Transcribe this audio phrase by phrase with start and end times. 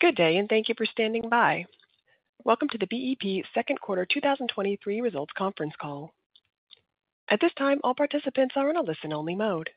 [0.00, 1.66] Good day, and thank you for standing by.
[2.44, 6.14] Welcome to the BEP Second Quarter 2023 Results Conference Call.
[7.28, 9.70] At this time, all participants are in a listen-only mode.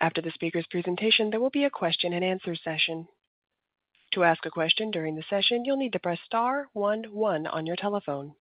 [0.00, 3.06] After the speaker's presentation, there will be a question-and-answer session.
[4.14, 7.64] To ask a question during the session, you'll need to press star one one on
[7.64, 8.34] your telephone.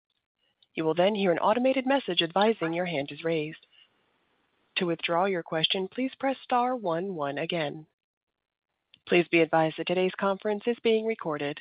[0.73, 3.68] You will then hear an automated message advising your hand is raised.
[4.77, 7.86] To withdraw your question, please press star one one again.
[9.07, 11.57] Please be advised that today's conference is being recorded.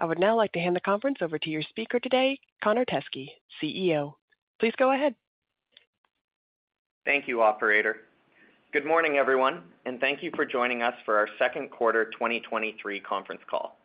[0.00, 3.28] I would now like to hand the conference over to your speaker today, Connor Teskey,
[3.62, 4.14] CEO.
[4.58, 5.14] Please go ahead.
[7.04, 7.98] Thank you, operator.
[8.72, 13.40] Good morning, everyone, and thank you for joining us for our second quarter 2023 conference
[13.48, 13.78] call.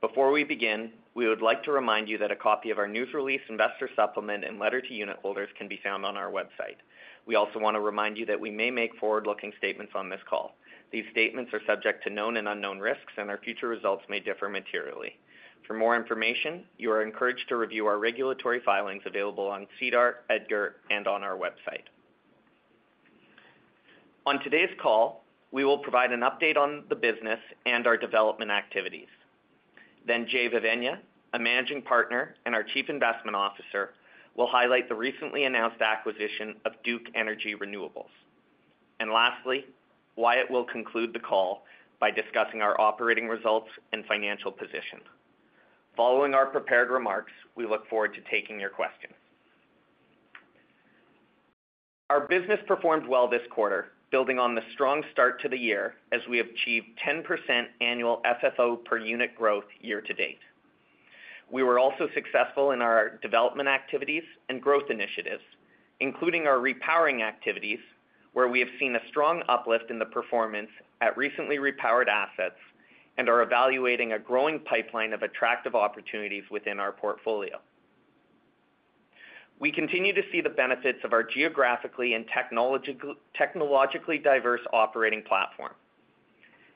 [0.00, 3.14] Before we begin, we would like to remind you that a copy of our news
[3.14, 6.78] release, investor supplement, and letter to unitholders can be found on our website.
[7.26, 10.56] We also want to remind you that we may make forward-looking statements on this call.
[10.92, 14.48] These statements are subject to known and unknown risks, and our future results may differ
[14.48, 15.18] materially.
[15.66, 20.76] For more information, you are encouraged to review our regulatory filings available on SEDAR, EDGAR,
[20.90, 21.84] and on our website.
[24.26, 29.08] On today's call, we will provide an update on the business and our development activities.
[30.06, 30.98] Then Jay Vevaina,
[31.34, 33.90] a Managing Partner and our Chief Investment Officer,
[34.36, 38.10] will highlight the recently announced acquisition of Duke Energy Renewables.
[38.98, 39.66] And lastly,
[40.20, 41.62] Wyatt will conclude the call
[41.98, 45.00] by discussing our operating results and financial position.
[45.96, 49.14] Following our prepared remarks, we look forward to taking your questions.
[52.10, 56.20] Our business performed well this quarter, building on the strong start to the year as
[56.28, 57.24] we achieved 10%
[57.80, 60.40] annual FFO per unit growth year to date.
[61.50, 65.42] We were also successful in our development activities and growth initiatives,
[66.00, 67.78] including our repowering activities,
[68.32, 72.58] where we have seen a strong uplift in the performance at recently repowered assets
[73.18, 77.58] and are evaluating a growing pipeline of attractive opportunities within our portfolio.
[79.58, 82.24] We continue to see the benefits of our geographically and
[83.36, 85.72] technologically diverse operating platform.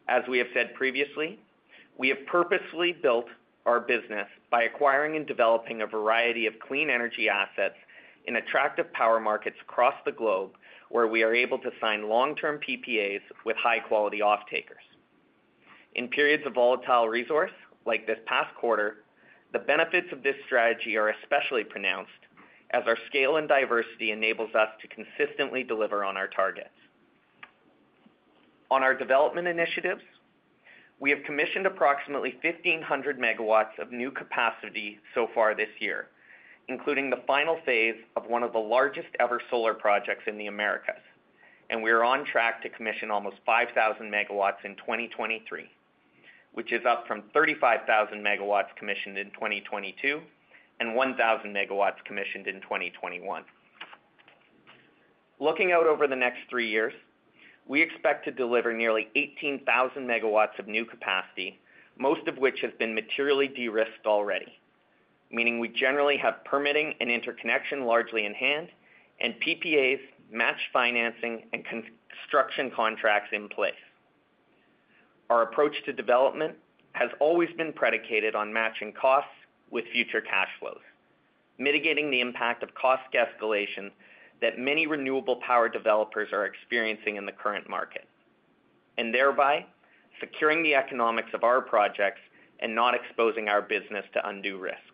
[0.06, 1.38] As we have said previously,
[1.96, 3.26] we have purposefully built
[3.64, 7.76] our business by acquiring and developing a variety of clean energy assets
[8.26, 10.50] in attractive power markets across the globe,
[10.94, 14.84] where we are able to sign long-term PPAs with high-quality off-takers.
[15.96, 17.50] In periods of volatile resource,
[17.84, 18.98] like this past quarter,
[19.52, 22.12] the benefits of this strategy are especially pronounced
[22.70, 26.68] as our scale and diversity enables us to consistently deliver on our targets.
[28.70, 30.02] On our development initiatives,
[31.00, 36.06] we have commissioned approximately 1,500 MW of new capacity so far this year,
[36.68, 41.02] including the final phase of one of the largest-ever solar projects in the Americas,
[41.70, 45.64] and we are on track to commission almost 5,000 MW in 2023,
[46.52, 50.20] which is up from 35,000 MW commissioned in 2022
[50.80, 53.44] and 1,000 MW commissioned in 2021.
[55.40, 56.92] Looking out over the next three years,
[57.66, 61.60] we expect to deliver nearly 18,000 MW of new capacity,
[61.98, 64.58] most of which has been materially de-risked already,
[65.34, 68.68] meaning we generally have permitting and interconnection largely in hand,
[69.20, 69.98] and PPAs,
[70.30, 73.74] match financing, and construction contracts in place.
[75.30, 76.54] Our approach to development
[76.92, 79.30] has always been predicated on matching costs
[79.70, 80.80] with future cash flows,
[81.58, 83.90] mitigating the impact of cost escalation
[84.40, 88.06] that many renewable power developers are experiencing in the current market,
[88.98, 89.64] and thereby
[90.20, 92.20] securing the economics of our projects
[92.60, 94.93] and not exposing our business to undue risk.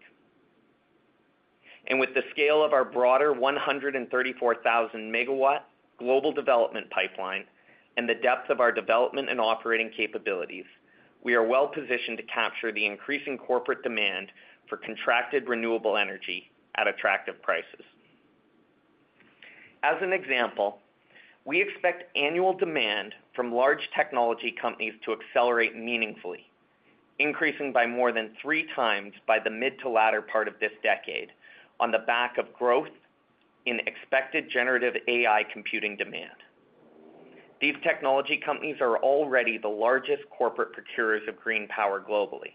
[1.86, 5.60] And with the scale of our broader 134,000 MW
[5.98, 7.44] global development pipeline
[7.96, 10.64] and the depth of our development and operating capabilities,
[11.22, 14.32] we are well positioned to capture the increasing corporate demand
[14.68, 17.84] for contracted renewable energy at attractive prices.
[19.82, 20.78] As an example,
[21.44, 26.46] we expect annual demand from large technology companies to accelerate meaningfully,
[27.18, 31.30] increasing by more than 3x by the mid to latter part of this decade
[31.80, 32.88] on the back of growth
[33.66, 36.30] in expected generative AI computing demand.
[37.60, 42.52] These technology companies are already the largest corporate procurers of green power globally.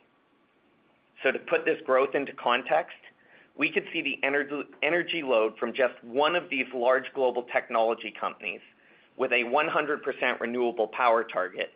[1.24, 2.98] So to put this growth into context,
[3.58, 4.20] we could see the
[4.84, 8.62] energy load from just one of these large global technology companies
[9.16, 11.72] with a 100% renewable power target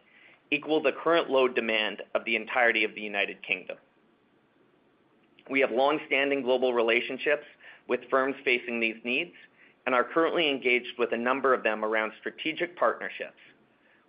[0.52, 3.78] equal the current load demand of the entirety of the United Kingdom.
[5.50, 7.46] We have long-standing global relationships
[7.88, 9.34] with firms facing these needs
[9.86, 13.40] and are currently engaged with a number of them around strategic partnerships,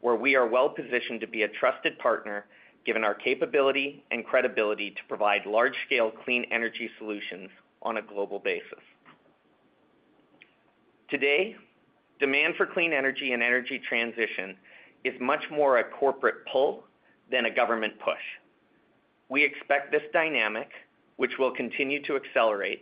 [0.01, 2.45] where we are well positioned to be a trusted partner
[2.85, 7.49] given our capability and credibility to provide large-scale clean energy solutions
[7.83, 8.81] on a global basis.
[11.09, 11.57] Today,
[12.19, 14.57] demand for clean energy and energy transition
[15.05, 16.85] is much more a corporate pull
[17.31, 18.21] than a government push.
[19.29, 20.69] We expect this dynamic,
[21.21, 22.81] which will continue to accelerate,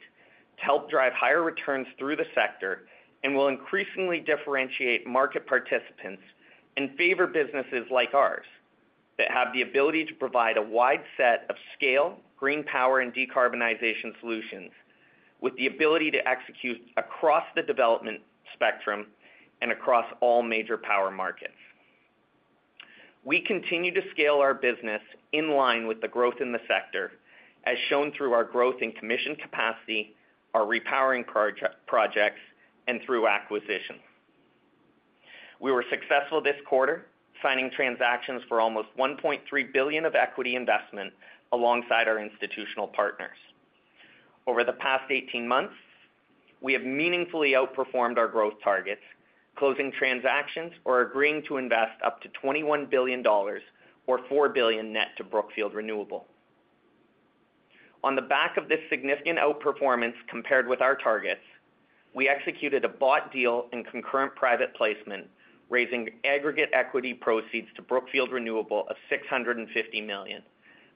[0.58, 2.82] to help drive higher returns through the sector
[3.24, 6.22] and will increasingly differentiate market participants
[6.76, 8.46] and favor businesses like ours
[9.18, 14.12] that have the ability to provide a wide set of scale, green power, and decarbonization
[14.20, 14.70] solutions
[15.40, 18.20] with the ability to execute across the development
[18.54, 19.08] spectrum
[19.62, 21.58] and across all major power markets.
[23.24, 25.02] We continue to scale our business
[25.32, 27.10] in line with the growth in the sector,
[27.64, 30.14] as shown through our growth in commissioned capacity,
[30.54, 31.24] our repowering
[31.86, 32.40] projects,
[32.86, 33.96] and through acquisition.
[35.60, 37.06] We were successful this quarter,
[37.42, 41.12] signing transactions for almost 1.3 billion of equity investment
[41.52, 43.36] alongside our institutional partners.
[44.46, 45.74] Over the past 18 months,
[46.60, 49.02] we have meaningfully outperformed our growth targets,
[49.56, 55.24] closing transactions or agreeing to invest up to $21 billion or 4 billion net to
[55.24, 56.26] Brookfield Renewable.
[58.04, 61.40] On the back of this significant outperformance compared with our targets,
[62.14, 65.26] we executed a bought deal and concurrent private placement,
[65.68, 70.42] raising aggregate equity proceeds to Brookfield Renewable of 650 million,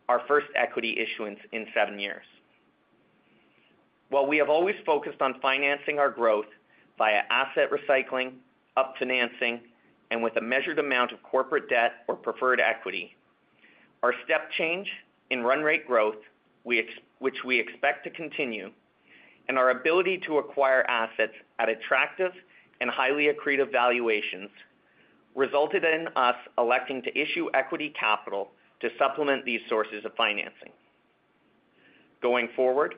[0.09, 2.25] our first equity issuance in seven years.
[4.09, 6.47] While we have always focused on financing our growth
[6.99, 8.35] via asset recycling,
[8.77, 9.61] up-financing,
[10.11, 13.17] and with a measured amount of corporate debt or preferred equity,
[14.03, 14.89] our step change
[15.31, 16.17] in run rate growth,
[16.65, 18.71] which we expect to continue,
[19.49, 22.33] and our ability to acquire assets at attractive
[22.81, 24.51] and highly accretive valuations
[25.35, 28.51] resulted in us electing to issue equity capital
[28.81, 30.73] to supplement these sources of financing.
[32.21, 32.97] Going forward,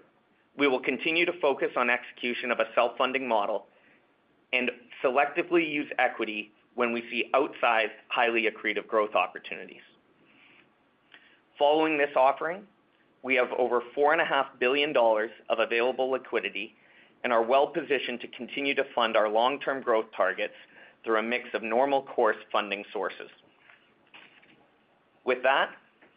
[0.57, 3.67] we will continue to focus on execution of a self-funding model
[4.53, 4.71] and
[5.03, 9.83] selectively use equity when we see outsized, highly accretive growth opportunities.
[11.59, 12.63] Following this offering,
[13.25, 16.75] we have over $4.5 billion of available liquidity
[17.25, 20.53] and are well positioned to continue to fund our long-term growth targets
[21.03, 23.31] through a mix of normal course funding sources.
[25.25, 25.71] With that,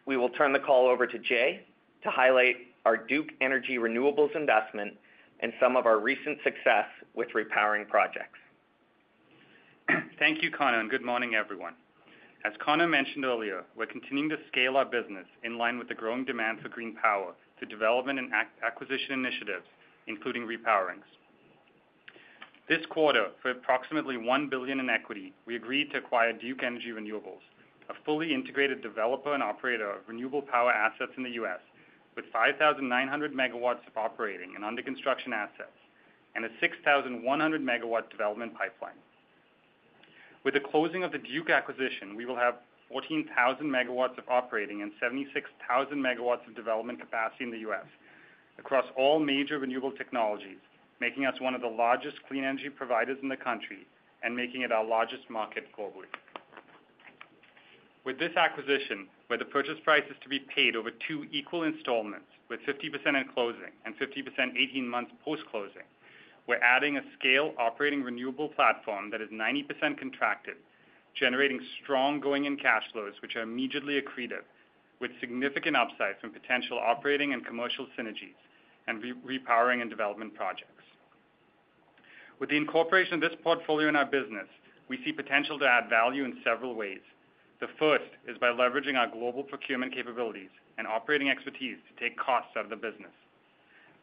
[0.04, 1.64] we will turn the call over to Jay
[2.02, 4.94] to highlight our Duke Energy Renewables investment
[5.40, 8.38] and some of our recent success with repowering projects.
[10.18, 11.72] Thank you, Connor, and good morning, everyone.
[12.48, 16.24] As Connor mentioned earlier, we're continuing to scale our business in line with the growing
[16.24, 18.32] demand for green power through development and
[18.64, 19.66] acquisition initiatives,
[20.06, 21.04] including repowerings.
[22.66, 27.44] This quarter, for approximately 1 billion in equity, we agreed to acquire Duke Energy Renewables,
[27.90, 31.60] a fully integrated developer and operator of renewable power assets in the U.S.,
[32.16, 35.76] with 5,900 MW of operating and under-construction assets
[36.34, 38.96] and a 6,100 MW development pipeline.
[40.48, 42.54] With the closing of the Duke acquisition, we will have
[42.88, 47.84] 14,000 MW of operating and 76,000 MW of development capacity in the U.S.
[48.58, 50.56] across all major renewable technologies,
[51.02, 53.86] making us one of the largest clean energy providers in the country
[54.22, 56.08] and making it our largest market globally.
[58.06, 62.24] With this acquisition, where the purchase price is to be paid over two equal installments,
[62.48, 65.84] with 50% in closing and 50% 18 months post-closing,
[66.48, 70.56] we're adding a scale operating renewable platform that is 90% contracted,
[71.14, 74.48] generating strong going-in cash flows, which are immediately accretive,
[74.98, 78.34] with significant upside from potential operating and commercial synergies
[78.88, 80.72] and repowering and development projects.
[82.40, 84.48] With the incorporation of this portfolio in our business,
[84.88, 87.00] we see potential to add value in several ways.
[87.60, 92.52] The first is by leveraging our global procurement capabilities and operating expertise to take costs
[92.56, 93.12] out of the business.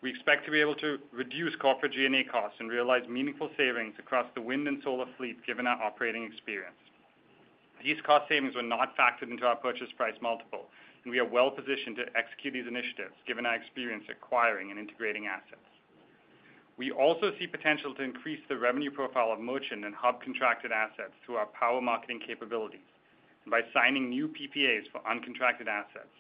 [0.05, 4.27] We expect to be able to reduce corporate G&A costs and realize meaningful savings across
[4.35, 6.77] the wind and solar fleet, given our operating experience.
[7.83, 10.69] These cost savings were not factored into our purchase price multiple,
[11.03, 15.25] and we are well positioned to execute these initiatives, given our experience acquiring and integrating
[15.25, 15.65] assets.
[16.77, 21.17] We also see potential to increase the revenue profile of merchant and hub contracted assets
[21.25, 22.85] through our power marketing capabilities
[23.43, 26.13] and by signing new PPAs for uncontracted assets,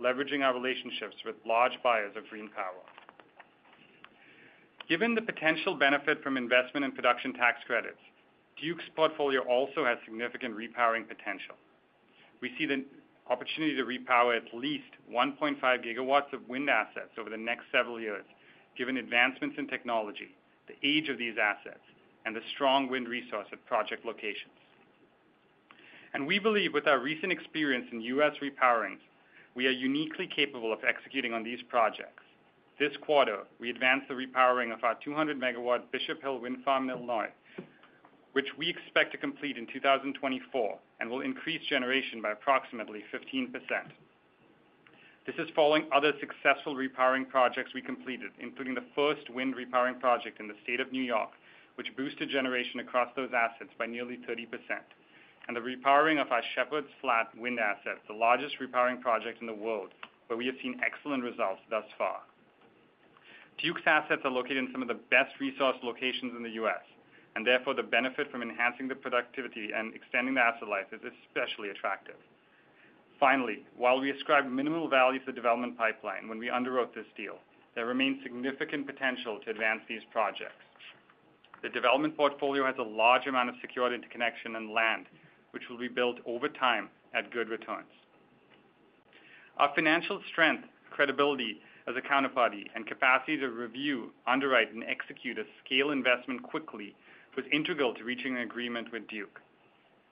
[0.00, 2.86] leveraging our relationships with large buyers of green power.
[4.88, 8.00] Given the potential benefit from investment and production tax credits,
[8.60, 11.54] Duke's portfolio also has significant repowering potential.
[12.40, 12.84] We see the
[13.30, 18.24] opportunity to repower at least 1.5 GW of wind assets over the next several years,
[18.76, 20.34] given advancements in technology,
[20.66, 21.82] the age of these assets,
[22.26, 24.52] and the strong wind resource at project locations.
[26.14, 28.32] And we believe with our recent experience in U.S.
[28.42, 29.00] repowerings,
[29.54, 32.22] we are uniquely capable of executing on these projects.
[32.78, 37.28] This quarter, we advanced the repowering of our 200-megawatt Bishop Hill Wind Farm in Illinois,
[38.32, 43.52] which we expect to complete in 2024 and will increase generation by approximately 15%.
[45.26, 50.40] This is following other successful repowering projects we completed, including the first wind repowering project
[50.40, 51.30] in the state of New York,
[51.74, 54.48] which boosted generation across those assets by nearly 30%,
[55.46, 59.54] and the repowering of our Shepherds Flat wind asset, the largest repowering project in the
[59.54, 59.90] world,
[60.26, 62.22] where we have seen excellent results thus far.
[63.62, 66.82] Duke's assets are located in some of the best resource locations in the U.S.,
[67.34, 71.70] and therefore, the benefit from enhancing the productivity and extending the asset life is especially
[71.70, 72.16] attractive.
[73.18, 77.38] Finally, while we ascribe minimal value to the development pipeline when we underwrote this deal,
[77.74, 80.60] there remains significant potential to advance these projects.
[81.62, 85.06] The development portfolio has a large amount of secured interconnection and land,
[85.52, 87.86] which will be built over time at good returns.
[89.56, 95.44] Our financial strength, credibility as a counterparty, and capacity to review, underwrite, and execute a
[95.64, 96.94] scale investment quickly
[97.36, 99.40] was integral to reaching an agreement with Duke.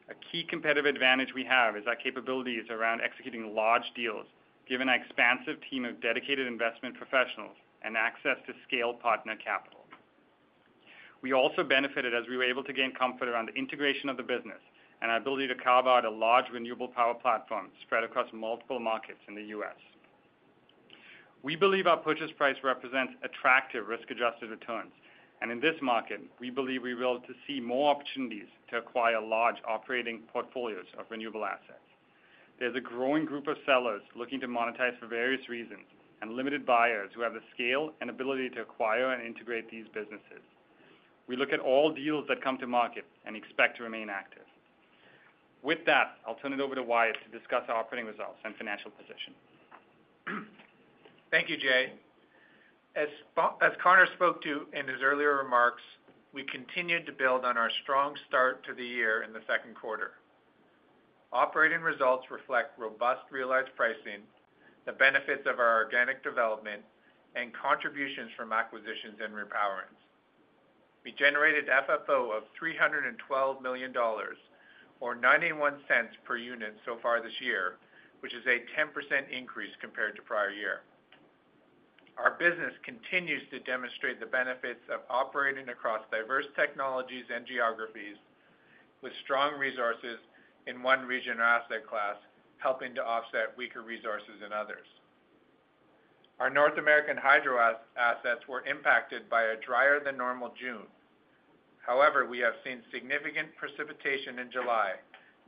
[0.08, 4.26] A key competitive advantage we have is our capabilities around executing large deals,
[4.68, 9.80] given our expansive team of dedicated investment professionals and access to scale partner capital.
[11.22, 14.22] We also benefited as we were able to gain comfort around the integration of the
[14.22, 14.60] business
[15.02, 19.20] and our ability to carve out a large renewable power platform spread across multiple markets
[19.28, 19.76] in the U.S.
[21.42, 24.92] We believe our purchase price represents attractive risk-adjusted returns,
[25.40, 29.56] and in this market, we believe we will to see more opportunities to acquire large
[29.66, 31.80] operating portfolios of renewable assets.
[32.58, 35.86] There's a growing group of sellers looking to monetize for various reasons,
[36.20, 40.44] and limited buyers who have the scale and ability to acquire and integrate these businesses.
[41.26, 44.44] We look at all deals that come to market and expect to remain active.
[45.62, 48.90] With that, I'll turn it over to Wyatt to discuss our operating results and financial
[48.90, 50.46] position.
[51.30, 51.92] Thank you, Jay.
[52.96, 53.08] As
[53.82, 55.82] Connor spoke to in his earlier remarks,
[56.32, 60.12] we continued to build on our strong start to the year in the second quarter.
[61.32, 64.22] Operating results reflect robust realized pricing,
[64.86, 66.82] the benefits of our organic development,
[67.36, 69.94] and contributions from acquisitions and repowerings.
[71.04, 73.96] We generated FFO of $312 million,
[74.98, 75.78] or $0.91
[76.24, 77.76] per unit so far this year,
[78.18, 80.80] which is a 10% increase compared to prior year.
[82.18, 88.16] Our business continues to demonstrate the benefits of operating across diverse technologies and geographies,
[89.02, 90.18] with strong resources
[90.66, 92.16] in one region or asset class,
[92.58, 94.86] helping to offset weaker resources in others.
[96.38, 100.88] Our North American hydro assets were impacted by a drier than normal June.
[101.86, 104.94] However, we have seen significant precipitation in July,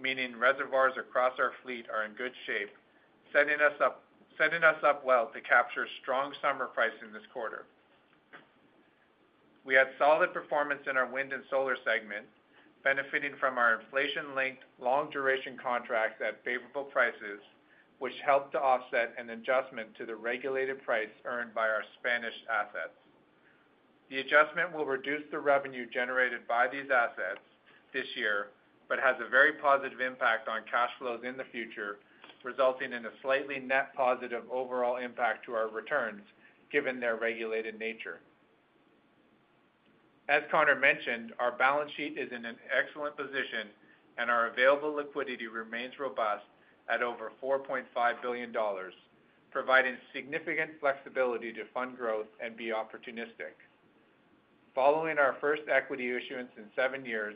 [0.00, 2.70] meaning reservoirs across our fleet are in good shape,
[3.32, 4.04] setting us up
[5.04, 7.64] well to capture strong summer pricing this quarter.
[9.64, 12.26] We had solid performance in our wind and solar segment,
[12.82, 17.40] benefiting from our inflation-linked, long-duration contracts at favorable prices,
[18.00, 22.98] which helped to offset an adjustment to the regulated price earned by our Spanish assets.
[24.10, 27.40] The adjustment will reduce the revenue generated by these assets
[27.94, 28.48] this year,
[28.88, 31.98] but has a very positive impact on cash flows in the future,
[32.44, 36.22] resulting in a slightly net positive overall impact to our returns,
[36.70, 38.20] given their regulated nature.
[40.28, 43.68] As Connor mentioned, our balance sheet is in an excellent position,
[44.18, 46.44] and our available liquidity remains robust
[46.88, 47.84] at over $4.5
[48.22, 48.54] billion,
[49.50, 53.58] providing significant flexibility to fund growth and be opportunistic.
[54.74, 57.34] Following our first equity issuance in seven years,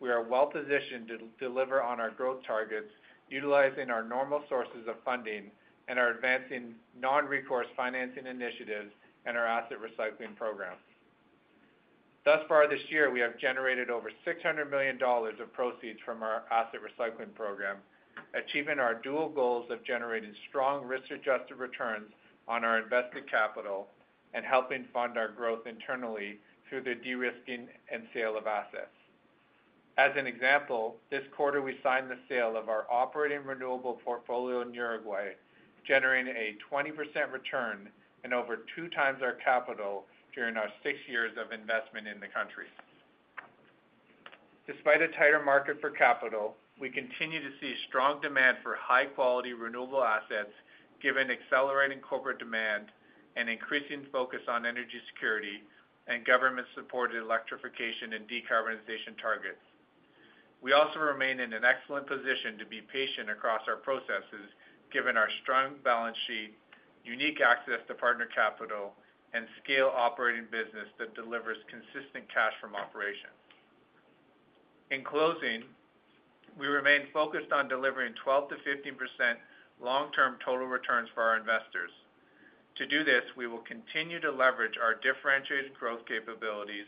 [0.00, 2.90] we are well positioned to deliver on our growth targets,
[3.30, 5.50] utilizing our normal sources of funding
[5.88, 8.90] and are advancing non-recourse financing initiatives
[9.26, 10.76] and our asset recycling program.
[12.24, 16.80] Thus far this year, we have generated over $600 million of proceeds from our asset
[16.80, 17.76] recycling program,
[18.34, 22.10] achieving our dual goals of generating strong risk-adjusted returns
[22.46, 23.88] on our invested capital
[24.34, 28.97] and helping fund our growth internally through the de-risking and sale of assets.
[29.98, 34.72] As an example, this quarter, we signed the sale of our operating renewable portfolio in
[34.72, 35.30] Uruguay,
[35.84, 37.88] generating a 20% return
[38.22, 40.04] and over 2x our capital
[40.36, 42.66] during our six years of investment in the country.
[44.68, 50.04] Despite a tighter market for capital, we continue to see strong demand for high-quality renewable
[50.04, 50.54] assets,
[51.02, 52.86] given accelerating corporate demand
[53.34, 55.64] and increasing focus on energy security
[56.06, 59.58] and government-supported electrification and decarbonization targets.
[60.62, 64.50] We also remain in an excellent position to be patient across our processes,
[64.92, 66.54] given our strong balance sheet,
[67.04, 68.94] unique access to partner capital,
[69.34, 73.36] and scale operating business that delivers consistent cash from operations.
[74.90, 75.64] In closing,
[76.58, 79.36] we remain focused on delivering 12%-15%
[79.80, 81.90] long-term total returns for our investors.
[82.76, 86.86] To do this, we will continue to leverage our differentiated growth capabilities,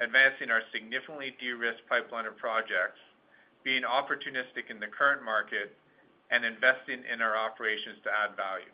[0.00, 2.98] advancing our significantly de-risked pipeline of projects,
[3.64, 5.76] being opportunistic in the current market,
[6.30, 8.72] and investing in our operations to add value.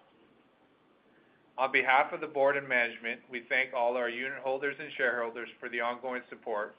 [1.58, 5.48] On behalf of the board and management, we thank all our unit holders and shareholders
[5.58, 6.76] for the ongoing support.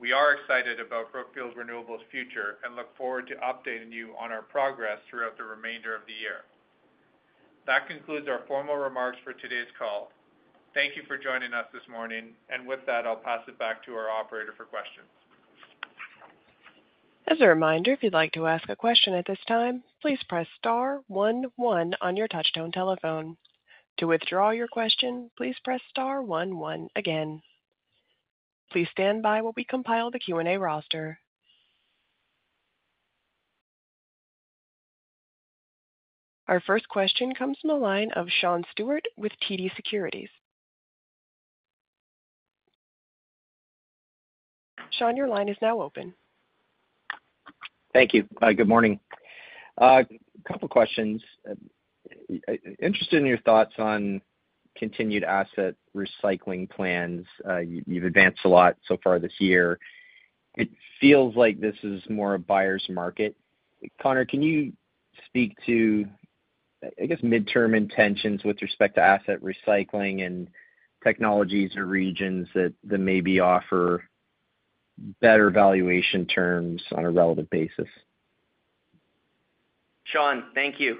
[0.00, 4.42] We are excited about Brookfield Renewable's future and look forward to updating you on our
[4.42, 6.46] progress throughout the remainder of the year.
[7.66, 10.12] That concludes our formal remarks for today's call.
[10.78, 13.94] Thank you for joining us this morning, and with that, I'll pass it back to
[13.94, 15.08] our operator for questions.
[17.26, 20.46] As a reminder, if you'd like to ask a question at this time, please press
[20.56, 23.36] star one one on your touchtone telephone.
[23.96, 27.42] To withdraw your question, please press star one one again.
[28.70, 31.18] Please stand by while we compile the Q&A roster.
[36.46, 40.30] Our first question comes from the line of Sean Steuart with TD Securities.
[44.92, 46.14] Sean, your line is now open.
[47.92, 48.26] Thank you.
[48.40, 49.00] Good morning.
[49.78, 50.06] A
[50.46, 51.22] couple questions.
[52.80, 54.20] Interested in your thoughts on
[54.76, 57.26] continued asset recycling plans.
[57.66, 59.78] You've advanced a lot so far this year.
[60.54, 60.68] It
[61.00, 63.36] feels like this is more a buyer's market.
[64.02, 64.72] Connor, can you
[65.26, 66.06] speak to,
[67.00, 70.48] I guess, midterm intentions with respect to asset recycling and
[71.04, 74.04] technologies or regions that maybe offer
[75.20, 77.88] better valuation terms on a relative basis?
[80.04, 80.98] Sean, thank you.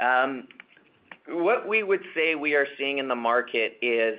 [0.00, 0.46] Um,
[1.28, 4.18] what we would say we are seeing in the market is,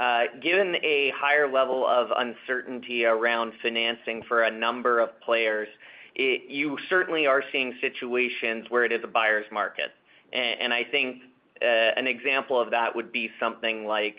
[0.00, 5.68] uh, given a higher level of uncertainty around financing for a number of players,
[6.14, 9.92] you certainly are seeing situations where it is a buyer's market.
[10.32, 11.22] And I think,
[11.62, 14.16] uh, an example of that would be something like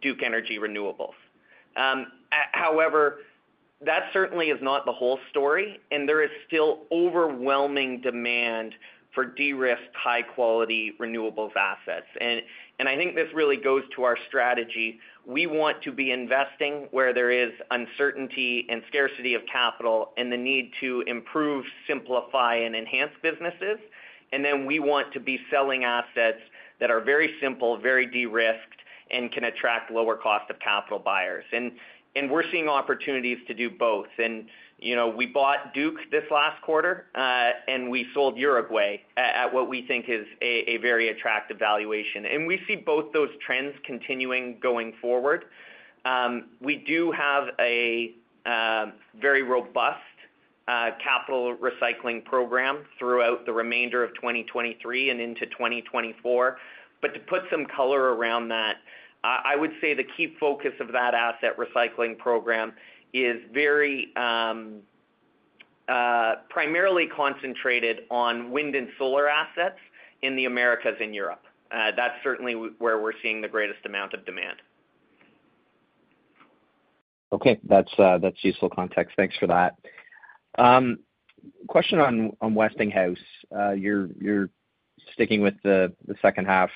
[0.00, 1.14] Duke Energy Renewables.
[1.76, 2.06] Um,
[2.52, 3.18] however,
[3.84, 8.74] that certainly is not the whole story, and there is still overwhelming demand
[9.14, 12.06] for de-risked, high-quality renewables assets.
[12.20, 14.98] And I think this really goes to our strategy.
[15.26, 20.36] We want to be investing where there is uncertainty and scarcity of capital and the
[20.38, 23.78] need to improve, simplify, and enhance businesses.
[24.32, 26.40] And then we want to be selling assets
[26.80, 31.44] that are very simple, very de-risked, and can attract lower cost of capital buyers.
[31.52, 31.72] And
[32.30, 34.08] we're seeing opportunities to do both.
[34.18, 34.46] And,
[34.78, 39.52] you know, we bought Duke this last quarter, uh, and we sold Uruguay uh, at
[39.52, 42.26] what we think is a very attractive valuation.
[42.26, 45.46] And we see both those trends continuing going forward.
[46.04, 48.86] Um, we do have a uh,
[49.20, 50.00] very robust
[51.02, 56.56] capital recycling program throughout the remainder of 2023 and into 2024.
[57.02, 58.76] But to put some color around that,
[59.24, 62.72] I would say the key focus of that asset recycling program
[63.12, 64.80] is very um,
[65.88, 69.78] uh, primarily concentrated on wind and solar assets
[70.22, 71.44] in the Americas and Europe.
[71.70, 74.58] Uh, that's certainly where we're seeing the greatest amount of demand.
[77.32, 77.58] Okay.
[77.68, 79.14] That's uh, useful context.
[79.16, 79.76] Thanks for that.
[80.58, 80.98] Um,
[81.68, 83.16] question on Westinghouse.
[83.76, 84.50] You're
[85.12, 86.70] sticking with the second half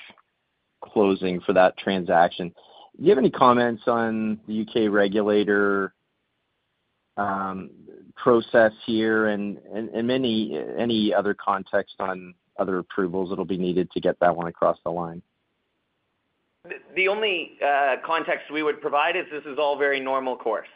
[0.81, 2.53] closing for that transaction.
[2.97, 4.87] Do you have any comments on the U.K.
[4.87, 5.93] regulator
[7.15, 7.69] um,
[8.15, 9.59] process here and
[9.95, 14.89] any other context on other approvals that'll be needed to get that one across the
[14.89, 15.21] line?
[16.95, 20.67] The only uh, context we would provide is this is all very normal course.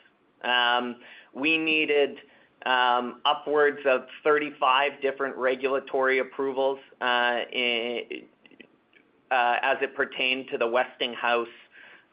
[0.44, 0.98] Um,
[1.34, 2.18] we needed
[2.66, 7.40] um, upwards of 35 different regulatory approvals uh,
[9.32, 11.48] Uh, as it pertained to the Westinghouse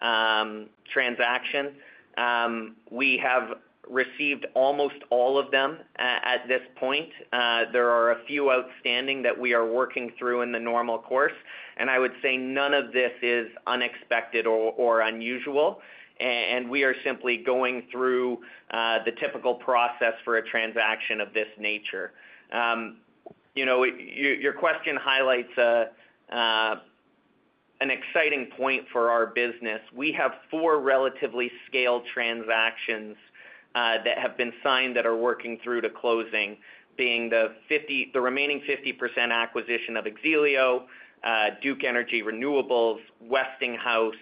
[0.01, 1.73] um, transaction.
[2.17, 7.09] Um, we have received almost all of them at this point.
[7.33, 11.33] Uh, there are a few outstanding that we are working through in the normal course,
[11.77, 15.81] and I would say none of this is unexpected or unusual,
[16.21, 18.39] and we are simply going through
[18.71, 22.13] uh, the typical process for a transaction of this nature.
[22.53, 22.99] Um,
[23.55, 25.51] you know, your question highlights
[27.81, 29.81] an exciting point for our business.
[29.95, 33.17] We have four relatively scaled transactions
[33.75, 36.57] uh, that have been signed that are working through to closing.
[36.97, 40.87] being the remaining 50% acquisition of X-ELIO,
[41.23, 44.15] uh, Duke Energy Renewables, Westinghouse,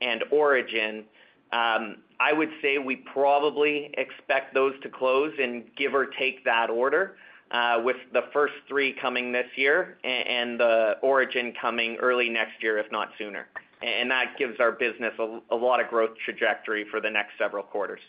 [0.00, 1.04] and Origin,
[1.52, 6.70] um, I would say we probably expect those to close in give or take that
[6.70, 7.16] order,
[7.52, 12.78] Uh, with the first three coming this year and the Origin coming early next year,
[12.78, 13.46] if not sooner.
[13.82, 18.00] And that gives our business a lot of growth trajectory for the next several quarters.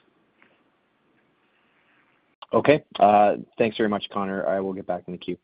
[2.54, 2.86] Okay.
[3.00, 4.48] Uh, thanks very much, Connor.
[4.48, 5.38] I will get back in the queue.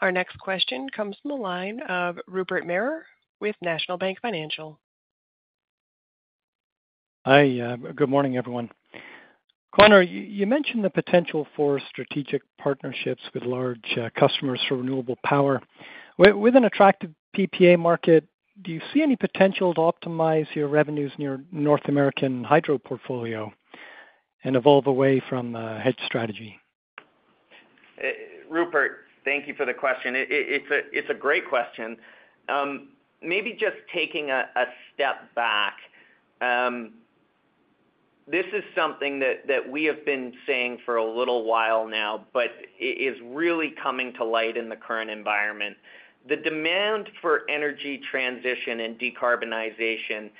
[0.00, 3.02] Our next question comes from the line of Rupert Merer
[3.40, 4.80] with National Bank Financial.
[7.26, 8.70] Hi, uh, good morning, everyone.
[9.74, 15.62] Connor, you mentioned the potential for strategic partnerships with large uh, customers for renewable power.
[16.18, 18.24] With an attractive PPA market,
[18.60, 23.50] do you see any potential to optimize your revenues in your North American hydro portfolio
[24.44, 26.58] and evolve away from a hedge strategy?
[27.98, 28.08] Uh,
[28.50, 30.14] Rupert, thank you for the question.
[30.16, 31.96] It's a great question.
[32.50, 32.88] Um,
[33.22, 34.44] maybe just taking a
[34.94, 35.76] step back,
[36.42, 36.92] um,
[38.26, 42.84] this is something that we have been saying for a little while now, but it
[42.84, 45.76] is really coming to light in the current environment.
[46.28, 50.30] The demand for energy transition and decarbonization,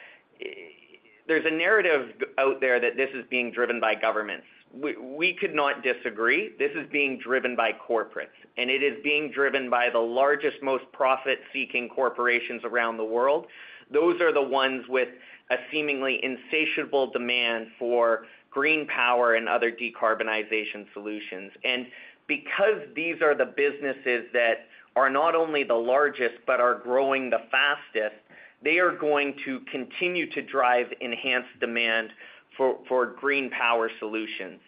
[1.27, 4.47] there's a narrative out there that this is being driven by governments.
[4.75, 6.53] We could not disagree.
[6.59, 10.85] This is being driven by corporates, and it is being driven by the largest, most
[10.93, 13.49] profit-seeking corporations around the world.
[13.93, 15.09] Those are the ones with
[15.53, 21.53] a seemingly insatiable demand for green power and other decarbonization solutions.
[21.65, 21.87] And
[22.27, 27.41] because these are the businesses that are not only the largest, but are growing the
[27.51, 28.17] fastest,
[28.63, 32.11] they are going to continue to drive enhanced demand
[32.57, 34.61] for green power solutions.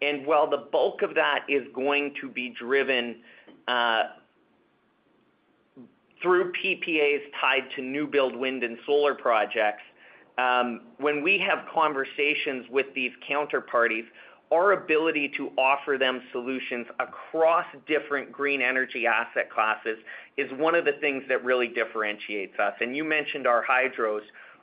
[0.00, 3.16] And while the bulk of that is going to be driven
[3.68, 4.04] uh,
[6.22, 9.82] through PPAs tied to new build wind and solar projects,
[10.36, 14.04] Um, when we have conversations with these counterparties,
[14.52, 19.98] our ability to offer them solutions across different green energy asset classes
[20.36, 22.74] is one of the things that really differentiates us.
[22.80, 24.20] And you mentioned our hydros.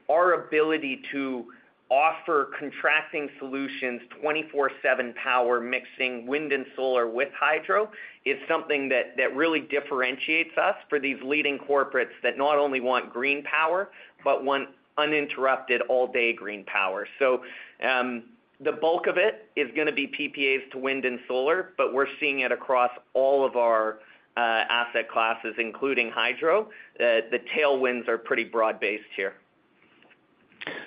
[0.09, 1.45] Our ability to
[1.89, 7.91] offer contracting solutions, 24/7 power, mixing wind and solar with hydro,
[8.23, 13.43] is something that really differentiates us for these leading corporates that not only want green
[13.43, 13.91] power,
[14.23, 17.07] but want uninterrupted all-day green power.
[17.19, 17.43] So
[17.83, 18.23] um,
[18.59, 22.41] the bulk of it is gonna be PPAs to wind and solar, but we're seeing
[22.41, 23.99] it across all of our
[24.37, 26.63] uh, asset classes, including hydro.
[26.99, 29.33] Uh, the tailwinds are pretty broad-based here.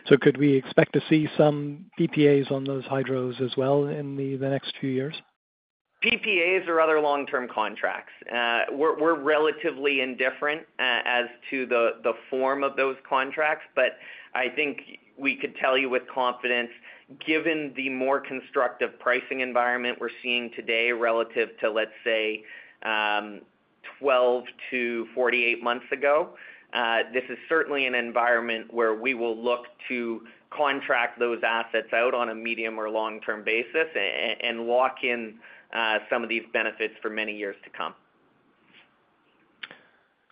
[0.06, 4.36] So could we expect to see some PPAs on those hydros as well in the
[4.48, 5.14] next few years?
[6.04, 8.12] PPAs or other long-term contracts.
[8.30, 13.98] Uh, we're relatively indifferent uh, as to the form of those contracts, but
[14.34, 16.70] I think we could tell you with confidence,
[17.24, 22.44] given the more constructive pricing environment we're seeing today relative to, let's say,
[22.82, 23.40] um,
[24.02, 26.30] 12-48 months ago,
[26.72, 32.14] uh, this is certainly an environment where we will look to contract those assets out
[32.14, 33.86] on a medium or long-term basis
[34.42, 35.34] and lock in
[35.72, 37.94] Uh, some of these benefits for many years to come.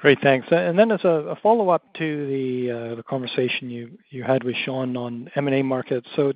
[0.02, 0.48] Great, thanks.
[0.50, 5.62] And then as a follow-up to the uh, conversation you had with Sean on M&A
[5.62, 6.08] markets.
[6.16, 6.32] So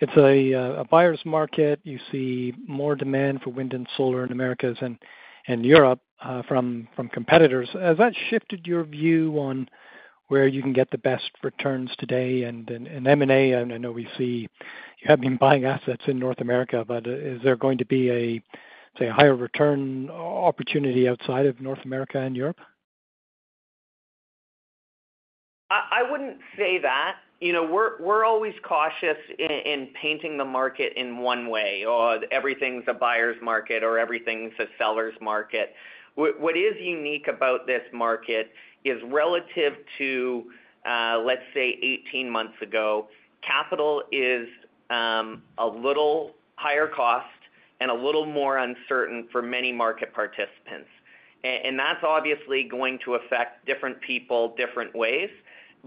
[0.00, 1.78] it's uh, a buyer's market.
[1.84, 6.00] You see more demand for wind and solar in Americas and Europe
[6.48, 7.68] from competitors.
[7.72, 9.68] Has that shifted your view on
[10.28, 12.44] where you can get the best returns today?
[12.44, 12.70] And
[13.06, 14.48] M&A, I know we see
[15.00, 18.10] you have been buying assets in North America, but uh, is there going to be
[18.10, 18.42] a,
[18.98, 22.58] say, a higher return opportunity outside of North America and Europe?
[25.70, 27.16] I wouldn't say that.
[27.40, 32.94] You know, we're always cautious in painting the market in one way, or everything's a
[32.94, 35.74] buyer's market or everything's a seller's market.
[36.16, 38.50] What is unique about this market
[38.84, 40.44] is relative to,
[40.86, 43.08] uh, let's say, 18 months ago,
[43.42, 44.48] capital is
[44.90, 47.26] um, a little higher cost
[47.80, 50.88] and a little more uncertain for many market participants.
[51.44, 55.30] And that's obviously going to affect different people different ways,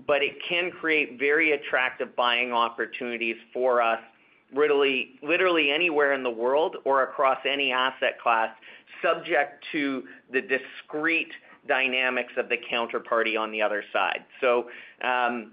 [0.08, 4.00] but it can create very attractive buying opportunities for us,
[4.56, 8.50] literally, literally anywhere in the world or across any asset class,
[9.02, 11.34] subject to the discrete
[11.68, 14.26] dynamics of the counterparty on the other side.
[14.40, 14.70] So,
[15.04, 15.52] um,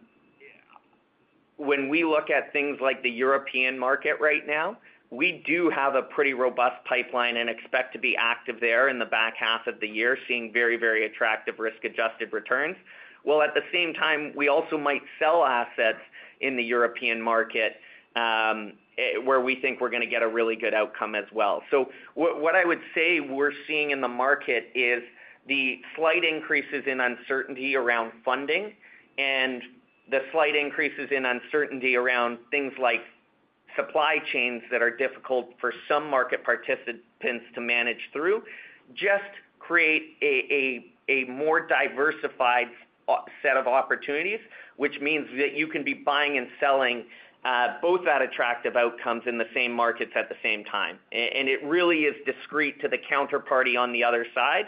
[1.56, 4.78] when we look at things like the European market right now,
[5.10, 9.06] we do have a pretty robust pipeline and expect to be active there in the
[9.06, 12.76] back half of the year, seeing very, very attractive risk-adjusted returns.
[13.24, 15.98] While at the same time, we also might sell assets
[16.40, 17.76] in the European market,
[18.14, 21.64] um, eh, where we think we're gonna get a really good outcome as well.
[21.70, 25.02] So what I would say we're seeing in the market is
[25.48, 28.72] the slight increases in uncertainty around funding
[29.18, 29.62] and
[30.10, 33.00] the slight increases in uncertainty around things like
[33.76, 38.42] supply chains that are difficult for some market participants to manage through,
[38.94, 39.24] just
[39.58, 42.68] create a more diversified
[43.08, 44.40] uh, set of opportunities,
[44.76, 47.04] which means that you can be buying and selling
[47.44, 50.98] uh, both at attractive outcomes in the same markets at the same time.
[51.12, 54.64] And it really is discrete to the counterparty on the other side.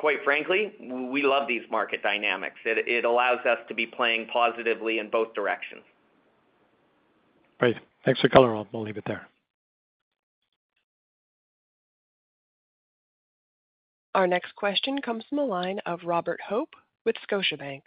[0.00, 0.72] Quite frankly,
[1.12, 2.56] we love these market dynamics.
[2.64, 5.82] It allows us to be playing positively in both directions.
[7.58, 7.76] Great.
[8.06, 8.56] Thanks for the color.
[8.56, 9.28] I'll leave it there.
[14.14, 16.70] Our next question comes from the line of Robert Hope
[17.04, 17.82] with Scotiabank.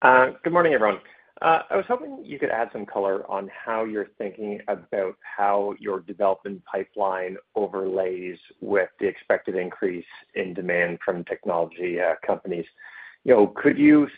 [0.00, 1.00] Uh, good morning, everyone.
[1.42, 6.00] I was hoping you could add some color on how you're thinking about how your
[6.00, 12.64] development pipeline overlays with the expected increase in demand from technology uh, companies.
[13.24, 14.08] You know, could you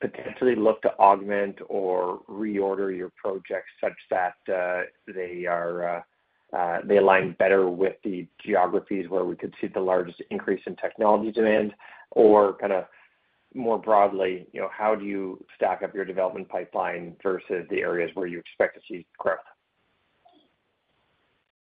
[0.00, 6.04] potentially look to augment or reorder your projects such that uh, they are
[6.52, 10.76] uh, they align better with the geographies where we could see the largest increase in
[10.76, 11.74] technology demand?
[12.10, 12.84] Or kind of
[13.56, 18.10] more broadly, you know, how do you stack up your development pipeline versus the areas
[18.14, 19.38] where you expect to see growth?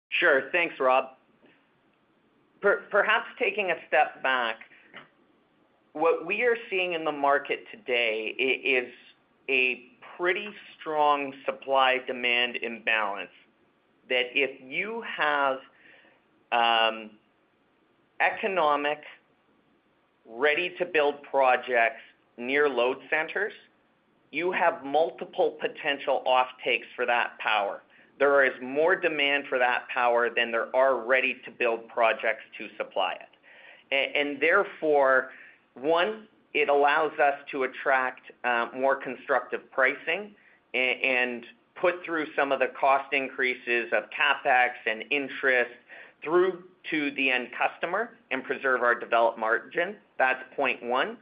[0.10, 0.44] Sure.
[0.52, 1.06] Thanks, Rob.
[2.62, 4.58] Perhaps taking a step back,
[5.94, 8.94] what we are seeing in the market today is
[9.50, 13.32] a pretty strong supply-demand imbalance,
[14.10, 15.58] that if you have
[16.52, 17.10] um,
[18.20, 19.00] economic,
[20.32, 22.02] ready-to-build projects
[22.38, 23.54] near load centers,
[24.32, 27.82] you have multiple potential offtakes for that power.
[28.18, 34.16] There is more demand for that power than there are ready-to-build projects to supply it.
[34.16, 35.32] And therefore,
[35.74, 40.34] one, it allows us to attract uh, more constructive pricing
[40.74, 45.72] and put through some of the cost increases of CapEx and interest
[46.24, 49.96] through to the end customer and preserve our developed margin.
[50.18, 51.18] That's point one.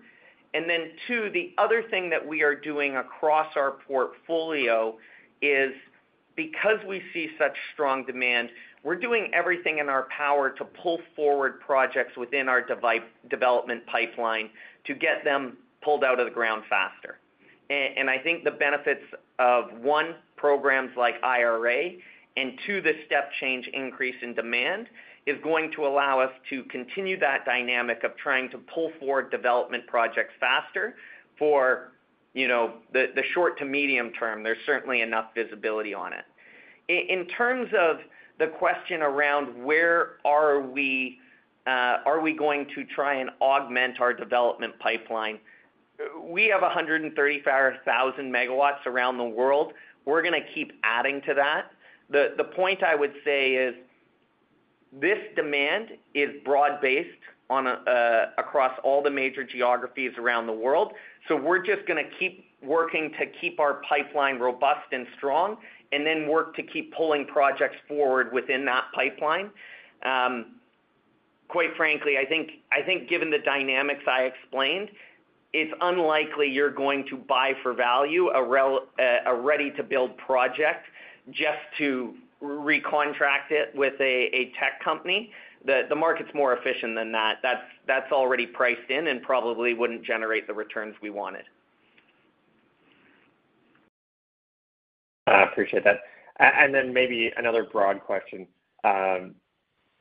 [0.53, 4.97] And then two, the other thing that we are doing across our portfolio
[5.41, 5.71] is
[6.35, 8.49] because we see such strong demand,
[8.83, 12.65] we're doing everything in our power to pull forward projects within our
[13.29, 14.49] development pipeline
[14.85, 17.19] to get them pulled out of the ground faster.
[17.69, 19.03] And I think the benefits
[19.37, 21.91] of, one, programs like IRA,
[22.39, 24.87] and to the step change increase in demand,
[25.25, 29.85] is going to allow us to continue that dynamic of trying to pull forward development
[29.87, 30.95] projects faster
[31.37, 31.91] for,
[32.33, 34.41] you know, the short to medium term.
[34.41, 36.25] There's certainly enough visibility on it.
[36.87, 37.97] In terms of
[38.39, 41.19] the question around where are we,
[41.67, 45.39] uh, are we going to try and augment our development pipeline?
[46.23, 49.73] We have 135,000 megawatts around the world.
[50.05, 51.71] We're gonna keep adding to that.
[52.09, 53.75] The point I would say is,
[54.91, 57.09] this demand is broad-based
[57.51, 60.93] uh, across all the major geographies around the world.
[61.27, 65.57] So we're just gonna keep working to keep our pipeline robust and strong,
[65.91, 69.49] and then work to keep pulling projects forward within that pipeline.
[70.03, 70.55] Um,
[71.47, 74.89] quite frankly, I think given the dynamics I explained,
[75.51, 80.85] it's unlikely you're going to buy for value a uh, ready-to-build project
[81.31, 85.31] just to recontract it with a tech company.
[85.65, 87.37] The market's more efficient than that.
[87.87, 91.43] That's already priced in and probably wouldn't generate the returns we wanted.
[95.27, 95.99] I appreciate that.
[96.39, 98.47] And then maybe another broad question.
[98.83, 99.35] Um,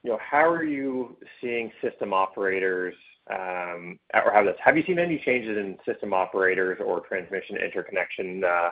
[0.04, 2.94] you know, how are you seeing system operators,
[3.28, 4.54] um, or how this...
[4.64, 8.70] Have you seen any changes in system operators or transmission interconnection uh,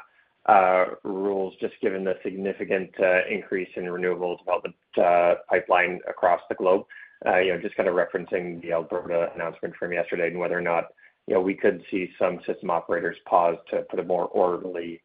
[1.04, 6.85] rules, just given the significant uh, increase in renewable development uh, pipeline across the globe?
[7.26, 10.61] Uh, you know, just kind of referencing the Alberta announcement from yesterday, and whether or
[10.61, 10.85] not,
[11.26, 15.00] you know, we could see some system operators pause to put a more orderly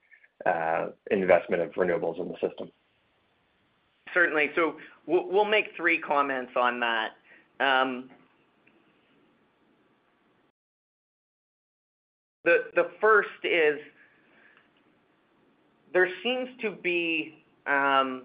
[1.09, 2.69] investment of renewables in the system.
[4.13, 4.51] Certainly.
[4.55, 4.75] So
[5.05, 7.11] we'll make three comments on that.
[7.59, 8.09] Um,
[12.43, 13.79] the first is,
[15.93, 17.35] there seems to be
[17.67, 18.23] um,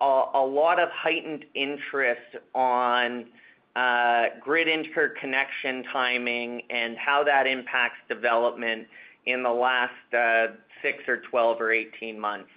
[0.00, 3.26] a lot of heightened interest on
[3.76, 8.86] uh, grid interconnection timing and how that impacts development
[9.26, 10.48] in the last uh,
[10.82, 12.50] six or 12 or 18 months.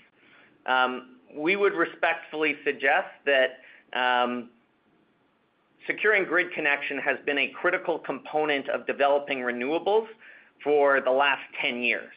[0.66, 3.60] Um, we would respectfully suggest that
[3.94, 4.50] um,
[5.86, 10.08] securing grid connection has been a critical component of developing renewables
[10.64, 12.12] for the last 10 years.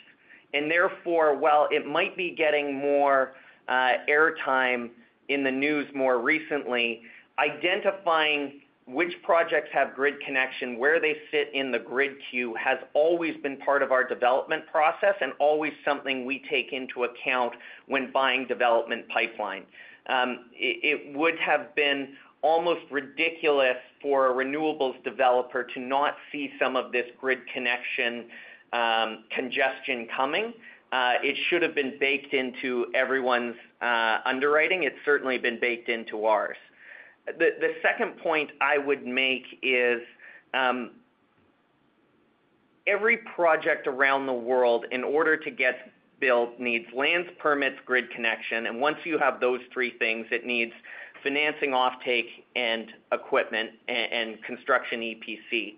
[0.54, 3.34] And therefore, while it might be getting more
[3.68, 4.90] uh, airtime
[5.28, 7.02] in the news more recently,
[7.38, 13.36] identifying which projects have grid connection, where they sit in the grid queue, has always
[13.42, 17.52] been part of our development process and always something we take into account
[17.86, 19.64] when buying development pipeline.
[20.08, 26.76] Um, it would have been almost ridiculous for a renewables developer to not see some
[26.76, 28.24] of this grid connection
[28.72, 30.52] Um, congestion coming.
[30.92, 34.82] Uh, it should have been baked into everyone's uh, underwriting.
[34.82, 36.56] It's certainly been baked into ours.
[37.26, 40.00] The second point I would make is
[40.54, 40.92] um,
[42.86, 48.66] every project around the world, in order to get built, needs lands, permits, grid connection.
[48.66, 50.72] And once you have those three things, it needs
[51.22, 55.74] financing, offtake, and equipment and construction EPC.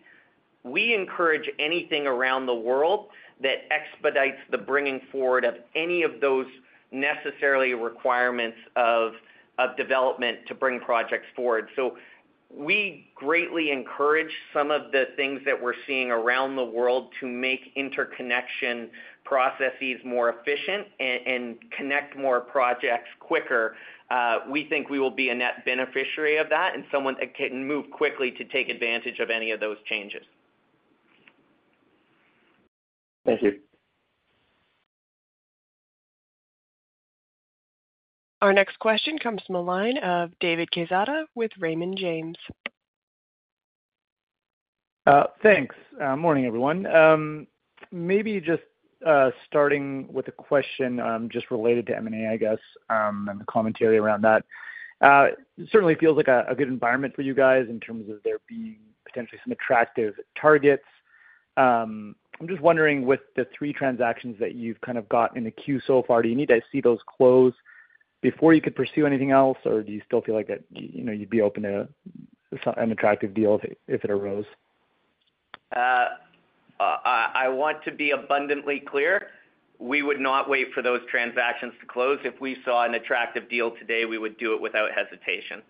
[0.63, 3.09] We encourage anything around the world
[3.43, 6.47] that expedites the bringing forward of any of those
[6.93, 9.13] necessary requirements of
[9.77, 11.69] development to bring projects forward.
[11.77, 11.97] So
[12.55, 17.73] we greatly encourage some of the things that we're seeing around the world to make
[17.77, 18.91] interconnection
[19.25, 23.77] processes more efficient and connect more projects quicker.
[24.11, 27.67] Uh, we think we will be a net beneficiary of that and someone that can
[27.67, 30.25] move quickly to take advantage of any of those changes.
[33.31, 33.61] Thank you.
[38.43, 42.37] Our next question comes from the line of David Quezada with Raymond James.
[45.07, 45.77] Uh, thanks.
[46.03, 46.87] Uh, morning, everyone.
[46.87, 47.47] Um,
[47.93, 48.63] maybe just
[49.07, 53.45] uh, starting with a question um, just related to M&A, I guess, um, and the
[53.45, 54.45] commentary around that.
[55.01, 58.79] It certainly feels like a good environment for you guys in terms of there being
[59.07, 60.83] potentially some attractive targets.
[62.41, 65.81] I'm just wondering, with the three transactions that you've kind of got in the queue
[65.87, 67.53] so far, do you need to see those close
[68.23, 71.13] before you could pursue anything else, or do you still feel like that, you know,
[71.13, 71.89] you'd be open to
[72.77, 74.47] an attractive deal if it arose?
[75.75, 76.07] Uh,
[76.81, 79.29] I want to be abundantly clear.
[79.79, 82.19] We would not wait for those transactions to close.
[82.25, 85.63] If we saw an attractive deal today, we would do it without hesitation.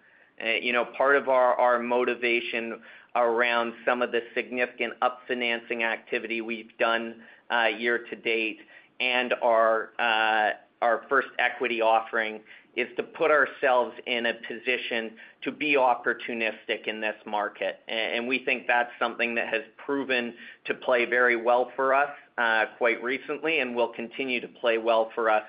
[0.43, 2.81] Uh, you know, part of our motivation
[3.17, 7.17] around some of the significant up-financing activity we've done
[7.51, 8.59] uh, year to date
[9.01, 10.51] and uh,
[10.83, 12.41] our first equity offering
[12.77, 17.81] is to put ourselves in a position to be opportunistic in this market.
[17.89, 20.35] And we think that's something that has proven
[20.67, 25.11] to play very well for us uh, quite recently and will continue to play well
[25.15, 25.43] for us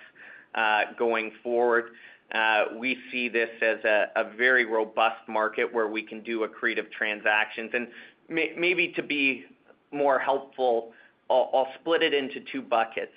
[0.97, 1.91] going forward.
[2.33, 7.71] Uh, we see this as a very robust market where we can do accretive transactions.
[7.73, 7.87] And
[8.29, 9.45] maybe to be
[9.91, 10.93] more helpful,
[11.29, 13.11] I'll split it into two buckets.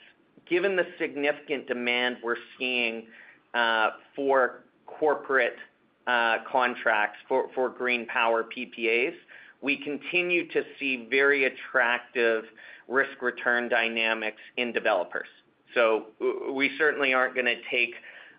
[0.49, 3.07] Given the significant demand we're seeing
[3.55, 5.57] uh, for corporate
[6.07, 9.15] uh, contracts for green power PPAs,
[9.63, 12.45] we continue to see very attractive
[12.89, 15.29] risk-return dynamics in developers.
[15.73, 16.07] So
[16.53, 17.95] we certainly aren't going to take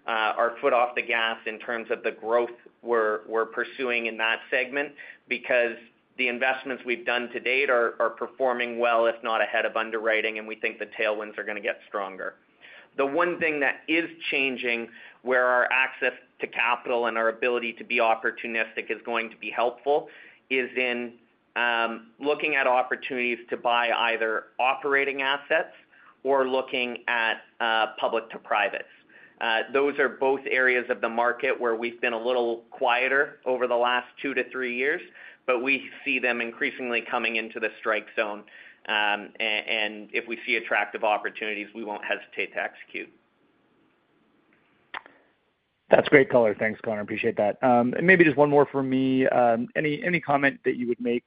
[0.07, 2.51] Uh, our foot off the gas in terms of the growth
[2.83, 4.91] we're pursuing in that segment
[5.27, 5.75] because
[6.17, 10.47] the investments we've done to date are performing well, if not ahead of underwriting, and
[10.47, 12.35] we think the tailwinds are going to get stronger.
[12.97, 14.87] The one thing that is changing
[15.23, 19.49] where our access to capital and our ability to be opportunistic is going to be
[19.49, 20.07] helpful
[20.49, 21.13] is in
[21.55, 25.73] um, looking at opportunities to buy either operating assets
[26.23, 28.85] or looking at uh, public-to-privates.
[29.41, 33.67] Uh, those are both areas of the market where we've been a little quieter over
[33.67, 35.01] the last two to three years,
[35.45, 38.43] but we see them increasingly coming into the strike zone.
[38.87, 43.09] Um, and if we see attractive opportunities, we won't hesitate to execute.
[45.89, 46.55] That's great color.
[46.57, 47.01] Thanks, Connor.
[47.01, 47.61] Appreciate that.
[47.61, 49.27] Um, and maybe just one more for me.
[49.27, 51.23] Um any any comment that you would make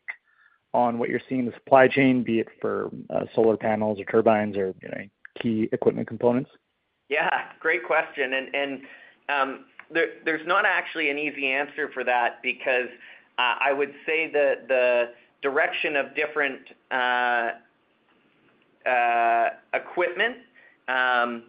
[0.74, 4.04] on what you're seeing in the supply chain, be it for uh, solar panels or
[4.04, 5.04] turbines or you know,
[5.40, 6.50] key equipment components?
[7.08, 8.32] Yeah, great question.
[8.34, 8.80] And
[9.28, 12.88] um, there's not actually an easy answer for that because
[13.38, 15.10] uh, I would say the
[15.42, 17.50] direction of different uh,
[18.88, 20.36] uh, equipment,
[20.88, 21.44] um,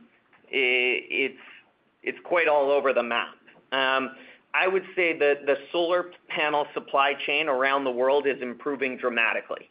[0.51, 3.36] it's quite all over the map.
[3.72, 4.12] Um,
[4.53, 9.70] I would say that the solar panel supply chain around the world is improving dramatically.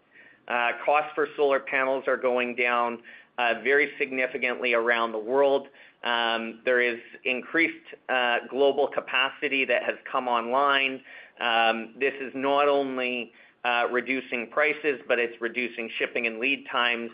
[0.84, 2.98] Costs for solar panels are going down
[3.38, 5.68] Uh, very significantly around the world.
[6.02, 11.00] Um, there is increased uh, global capacity that has come online.
[11.40, 13.30] Um, this is not only
[13.64, 17.12] uh, reducing prices, but it's reducing shipping and lead times.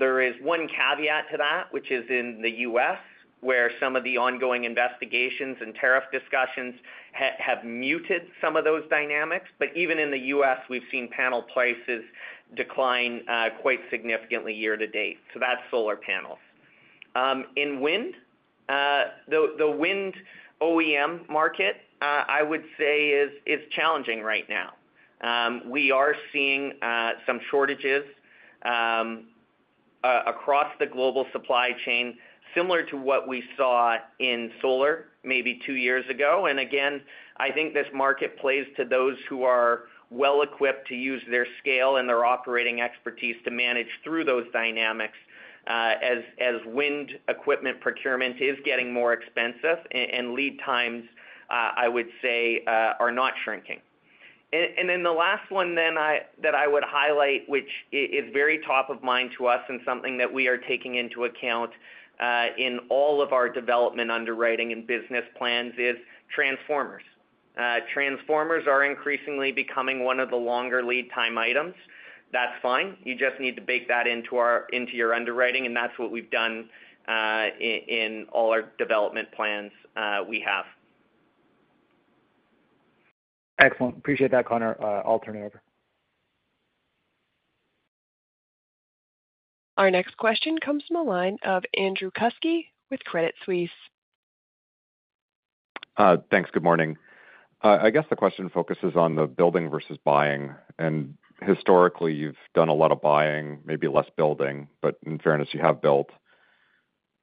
[0.00, 2.98] There is one caveat to that, which is in the U.S.,
[3.40, 6.74] where some of the ongoing investigations and tariff discussions
[7.12, 9.46] have muted some of those dynamics.
[9.60, 12.02] But even in the U.S., we've seen panel prices
[12.56, 15.18] decline uh, quite significantly year to date.
[15.34, 16.38] So that's solar panels.
[17.14, 18.14] Um, in wind,
[18.68, 20.14] uh, the wind
[20.60, 24.72] OEM market, uh, I would say, is challenging right now.
[25.20, 26.74] Um, we are seeing
[27.26, 28.04] some shortages
[28.64, 29.24] um,
[30.04, 32.16] across the global supply chain,
[32.54, 36.46] similar to what we saw in solar maybe two years ago.
[36.46, 37.02] And again,
[37.36, 42.08] I think this market plays to those who are well-equipped to use their scale and
[42.08, 45.16] their operating expertise to manage through those dynamics
[45.68, 51.04] as wind equipment procurement is getting more expensive and lead times,
[51.50, 53.80] uh, I would say, uh, are not shrinking.
[54.50, 55.96] And then the last one then
[56.42, 60.32] that I would highlight, which is very top of mind to us and something that
[60.32, 61.70] we are taking into account
[62.18, 65.96] uh, in all of our development underwriting and business plans, is
[66.34, 67.02] transformers.
[67.92, 71.74] Transformers are increasingly becoming one of the longer lead time items.
[72.32, 72.96] That's fine.
[73.04, 76.68] You just need to bake that into your underwriting, and that's what we've done
[77.08, 80.66] in all our development plans uh, we have.
[83.58, 83.96] Excellent.
[83.96, 84.76] Appreciate that, Connor.
[84.80, 85.62] Uh, I'll turn it over.
[89.78, 93.70] Our next question comes from the line of Andrew Kuske with Credit Suisse.
[95.96, 96.50] Uh, thanks.
[96.52, 96.96] Good morning.
[97.62, 100.54] Uh, I guess the question focuses on the building versus buying.
[100.78, 105.60] And historically, you've done a lot of buying, maybe less building, but in fairness, you
[105.60, 106.10] have built.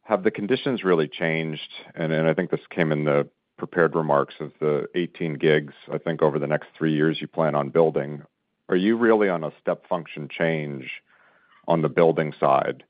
[0.03, 1.69] Have the conditions really changed?
[1.95, 3.27] And I think this came in the
[3.57, 7.55] prepared remarks of the 18 gigs, I think, over the next three years you plan
[7.55, 8.21] on building.
[8.67, 10.89] Are you really on a step function change
[11.67, 12.83] on the building side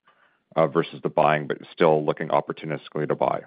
[0.56, 3.42] uh, versus the buying, but still looking opportunistically to buy?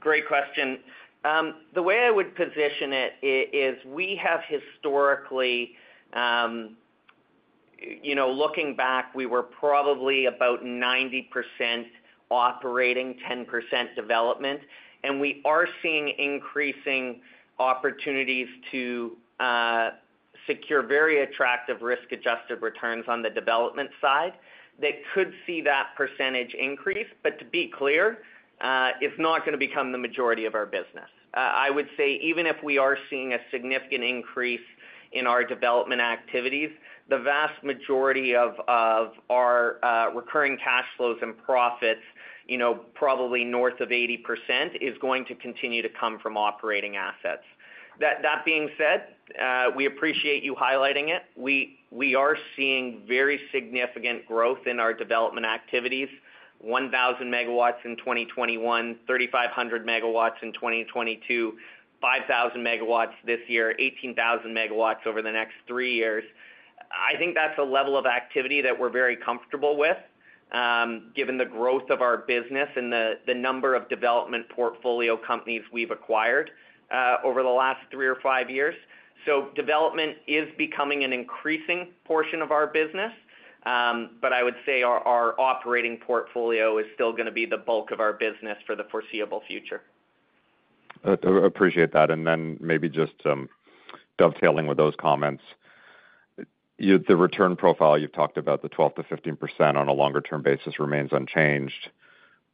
[0.00, 0.78] Great question.
[1.24, 5.76] Um, the way I would position it is we have historically,
[6.14, 6.76] um,
[7.78, 11.26] you know, looking back, we were probably about 90%
[12.30, 14.60] operating, 10% development.
[15.04, 17.20] And we are seeing increasing
[17.58, 19.90] opportunities to uh,
[20.46, 24.32] secure very attractive risk-adjusted returns on the development side
[24.80, 27.06] that could see that percentage increase.
[27.22, 28.18] But to be clear,
[28.60, 31.08] Uh, it's not going to become the majority of our business.
[31.34, 34.60] Uh, I would say even if we are seeing a significant increase
[35.12, 36.70] in our development activities,
[37.08, 42.00] the vast majority of our uh, recurring cash flows and profits,
[42.46, 44.18] you know, probably north of 80%,
[44.80, 47.42] is going to continue to come from operating assets.
[48.00, 49.08] That being said,
[49.76, 51.22] we appreciate you highlighting it.
[51.36, 56.08] We are seeing very significant growth in our development activities:
[56.62, 61.52] 1,000 MW in 2021, 3,500 MW in 2022,
[62.00, 66.24] 5,000 MW this year, 18,000 MW over the next three years.
[66.92, 69.96] I think that's a level of activity that we're very comfortable with,
[70.52, 75.90] um, given the growth of our business and the number of development portfolio companies we've
[75.90, 76.50] acquired
[76.92, 78.74] uh, over the last three or five years.
[79.26, 83.12] So development is becoming an increasing portion of our business.
[83.64, 87.92] Um, but I would say our operating portfolio is still going to be the bulk
[87.92, 89.82] of our business for the foreseeable future.
[91.04, 92.10] I appreciate that.
[92.10, 93.48] And then maybe just um,
[94.18, 95.42] dovetailing with those comments,
[96.78, 101.90] the return profile you've talked about, the 12%-15% on a longer-term basis remains unchanged.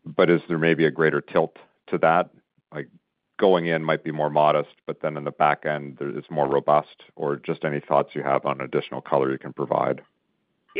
[0.05, 1.57] But is there maybe a greater tilt
[1.89, 2.31] to that?
[2.73, 2.89] Like
[3.39, 7.05] going in might be more modest, but then in the back end, it's more robust?
[7.17, 10.03] Or just any thoughts you have on additional color you can provide?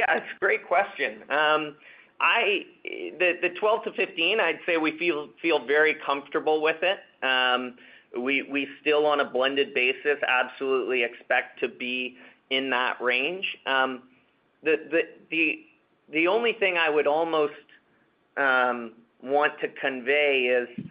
[0.09, 1.23] It's a great question.
[1.31, 1.77] Um,
[2.21, 6.99] the 12%-15%, I'd say we feel very comfortable with it.
[7.25, 7.75] Um,
[8.19, 12.17] we still, on a blended basis, absolutely expect to be
[12.51, 13.47] in that range.
[13.67, 14.03] Um,
[14.63, 17.53] the only thing I would almost
[18.37, 20.87] want to convey is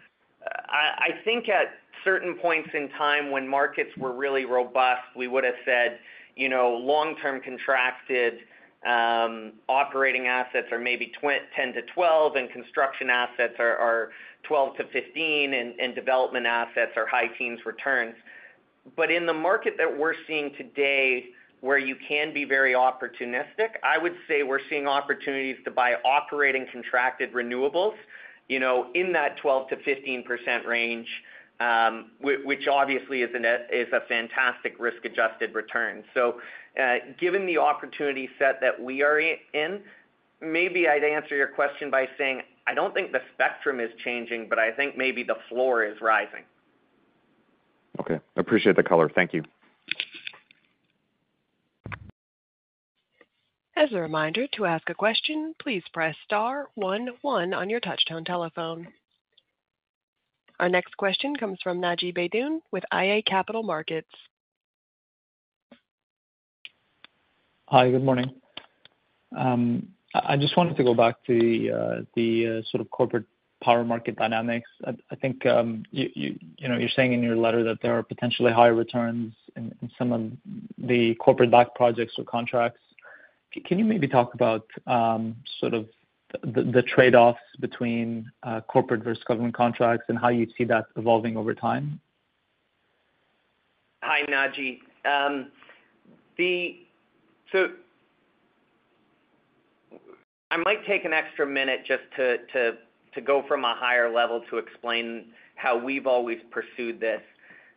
[0.68, 1.66] I think at
[2.04, 5.98] certain points in time when markets were really robust, we would have said
[6.38, 8.38] you know, long-term contracted
[8.86, 14.10] Um, operating assets are maybe 10%-12%, and construction assets are
[14.48, 18.14] 12%-15%, and development assets are high teens returns.
[18.96, 21.26] But in the market that we're seeing today,
[21.60, 26.66] where you can be very opportunistic, I would say we're seeing opportunities to buy operating
[26.72, 27.94] contracted renewables,
[28.48, 31.08] you know, in that 12%-15% range,
[31.60, 36.04] Um, which obviously is a fantastic risk-adjusted return.
[36.14, 36.40] So,
[36.80, 39.80] uh, given the opportunity set that we are in,
[40.40, 44.60] maybe I'd answer your question by saying, I don't think the spectrum is changing, but
[44.60, 46.44] I think maybe the floor is rising.
[47.98, 48.20] Okay.
[48.36, 49.10] Appreciate the color.
[49.12, 49.42] Thank you.
[53.74, 58.24] As a reminder, to ask a question, please press star one one on your touchtone
[58.24, 58.88] telephone.
[60.60, 64.08] Our next question comes from Naji Baydoun with iA Capital Markets.
[67.66, 68.32] Hi, good morning.
[69.36, 73.26] Um, I just wanted to go back to uh, the uh, sort of corporate
[73.62, 74.68] power market dynamics.
[74.84, 78.74] I think um, you know, you're saying in your letter that there are potentially higher
[78.74, 80.32] returns in some of
[80.78, 82.80] the corporate-backed projects or contracts.
[83.66, 85.86] Can you maybe talk about um, sort of
[86.42, 91.54] the trade-offs between uh, corporate versus government contracts and how you see that evolving over
[91.54, 92.00] time?
[94.02, 94.80] Hi, Naji.
[95.04, 95.50] Um,
[97.50, 97.68] so
[100.50, 102.76] I might take an extra minute just to
[103.24, 105.26] go from a higher level to explain
[105.56, 107.20] how we've always pursued this.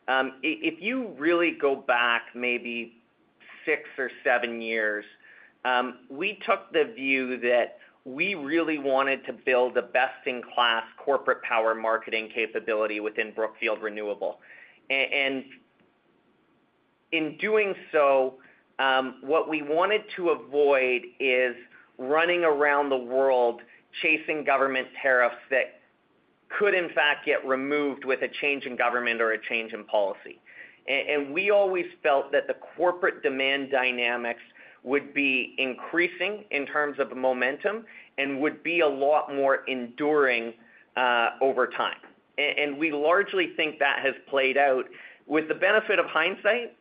[0.07, 2.97] Um, if you really go back maybe
[3.65, 5.05] six or seven years,
[5.65, 11.75] um, we took the view that we really wanted to build a best-in-class corporate power
[11.75, 14.39] marketing capability within Brookfield Renewable.
[14.89, 15.45] And
[17.11, 18.35] in doing so,
[18.79, 21.55] um, what we wanted to avoid is
[21.97, 23.61] running around the world
[24.01, 25.81] chasing government tariffs that
[26.57, 30.39] could, in fact, get removed with a change in government or a change in policy.
[30.87, 34.41] And we always felt that the corporate demand dynamics
[34.83, 37.85] would be increasing in terms of momentum
[38.17, 40.53] and would be a lot more enduring
[40.97, 41.97] uh, over time.
[42.37, 44.85] And we largely think that has played out.
[45.27, 46.75] With the benefit of hindsight,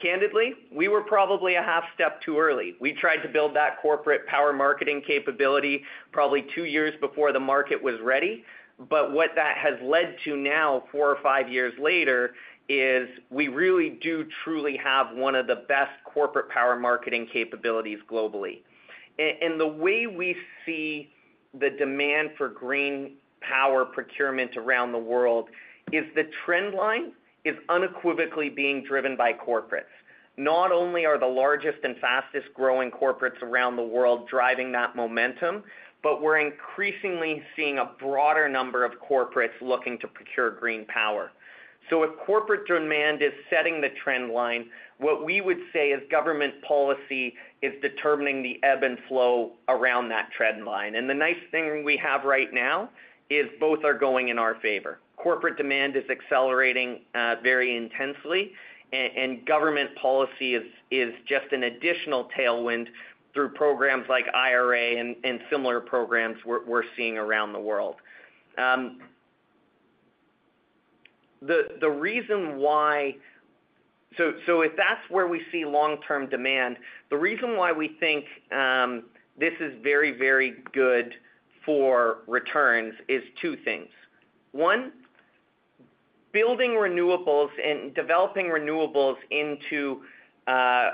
[0.00, 2.74] candidly, we were probably a half step too early.
[2.80, 5.82] We tried to build that corporate power marketing capability
[6.12, 8.44] probably two years before the market was ready.
[8.90, 12.34] But what that has led to now, four or five years later,
[12.68, 18.60] is we really do truly have one of the best corporate power marketing capabilities globally.
[19.18, 21.10] And the way we see
[21.58, 25.48] the demand for green power procurement around the world
[25.92, 27.12] is the trend line
[27.44, 29.84] is unequivocally being driven by corporates.
[30.36, 35.64] Not only are the largest and fastest-growing corporates around the world driving that momentum,
[36.02, 41.32] but we're increasingly seeing a broader number of corporates looking to procure green power.
[41.90, 44.68] So if corporate demand is setting the trend line,
[44.98, 50.30] what we would say is government policy is determining the ebb and flow around that
[50.36, 50.96] trend line.
[50.96, 52.90] And the nice thing we have right now
[53.30, 54.98] is both are going in our favor.
[55.16, 58.52] Corporate demand is accelerating uh, very intensely,
[58.92, 60.54] and government policy
[60.90, 62.86] is just an additional tailwind
[63.34, 67.96] through programs like IRA and similar programs we're seeing around the world.
[68.56, 69.00] Um,
[71.42, 73.16] The reason why...
[74.16, 76.78] So if that's where we see long-term demand,
[77.10, 79.04] the reason why we think um,
[79.38, 81.14] this is very, very good
[81.64, 83.90] for returns is two things.
[84.52, 84.92] One,
[86.32, 90.02] building renewables and developing renewables into
[90.46, 90.92] uh,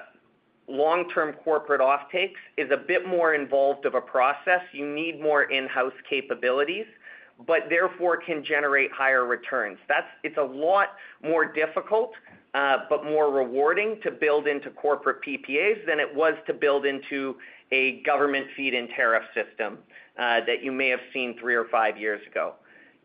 [0.68, 4.62] long-term corporate offtakes is a bit more involved of a process.
[4.72, 6.86] You need more in-house capabilities,
[7.46, 9.78] but therefore can generate higher returns.
[10.22, 10.90] It's a lot
[11.22, 12.12] more difficult,
[12.54, 17.36] uh, but more rewarding to build into corporate PPAs than it was to build into
[17.72, 19.78] a government feed-in tariff system
[20.18, 22.54] uh, that you may have seen three or five years ago.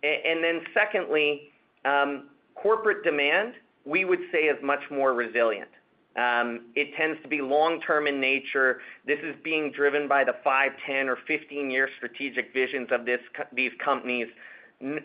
[0.04, 1.52] And then secondly,
[1.84, 3.54] um, corporate demand,
[3.86, 5.70] we would say, is much more resilient.
[6.16, 8.82] Um, it tends to be long-term in nature.
[9.06, 13.02] This is being driven by the five, 10, or 15-year strategic visions of
[13.54, 14.28] these companies,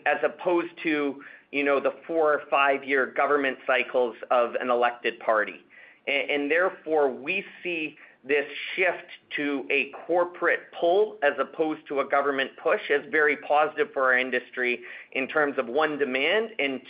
[0.05, 5.61] as opposed to, you know, the four or five-year government cycles of an elected party.
[6.07, 7.97] And therefore, we see
[8.27, 8.45] this
[8.75, 14.03] shift to a corporate pull as opposed to a government push, is very positive for
[14.03, 14.79] our industry
[15.11, 16.81] in terms of, one, demand, and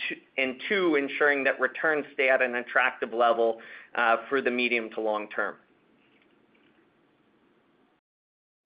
[0.68, 3.58] two, ensuring that returns stay at an attractive level
[3.96, 5.56] uh, for the medium to long term.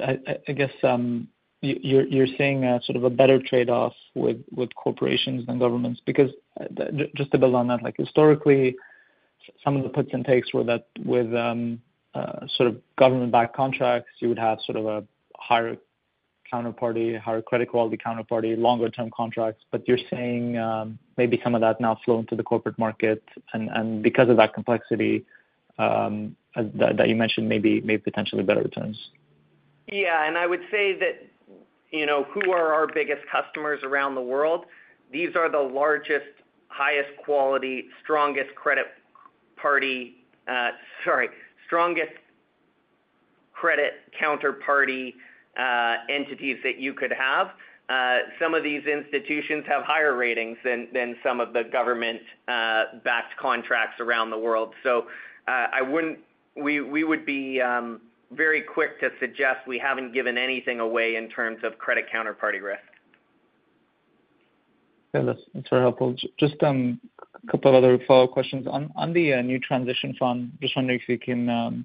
[0.01, 1.29] I guess, um,
[1.61, 6.01] you're seeing sort of a better trade-off with corporations than governments?
[6.07, 6.65] Because uh,
[7.17, 8.77] just to build on that, like historically,
[9.65, 11.81] some of the puts and takes were that with um,
[12.13, 15.05] Uh, sort of government-backed contracts, you would have sort of a
[15.37, 15.77] higher
[16.53, 19.63] counterparty, higher credit quality counterparty, longer-term contracts.
[19.71, 24.03] But you're saying um, maybe some of that now flow into the corporate market, and
[24.03, 25.25] because of that complexity
[25.79, 28.99] um, that you mentioned, maybe maybe potentially better returns.
[29.87, 31.27] Yeah, and I would say that,
[31.93, 34.67] you know, who are our biggest customers around the world?
[35.13, 36.27] These are the largest,
[36.69, 38.87] highest quality, strongest credit
[39.57, 40.17] party,
[40.49, 40.71] uh,
[41.05, 41.29] sorry,
[41.71, 42.13] strongest
[43.53, 45.15] credit counterparty
[45.57, 47.51] uh, entities that you could have.
[47.89, 53.37] Uh, some of these institutions have higher ratings than some of the government uh, backed
[53.39, 54.75] contracts around the world.
[54.83, 55.07] So.
[56.57, 58.01] We would be um,
[58.33, 62.83] very quick to suggest we haven't given anything away in terms of credit counterparty risk.
[65.15, 66.15] Yeah, that's very helpful.
[66.39, 67.01] Just um,
[67.43, 68.67] a couple of other follow-up questions.
[68.67, 71.85] On on the uh, new transition fund, just wondering if you can um,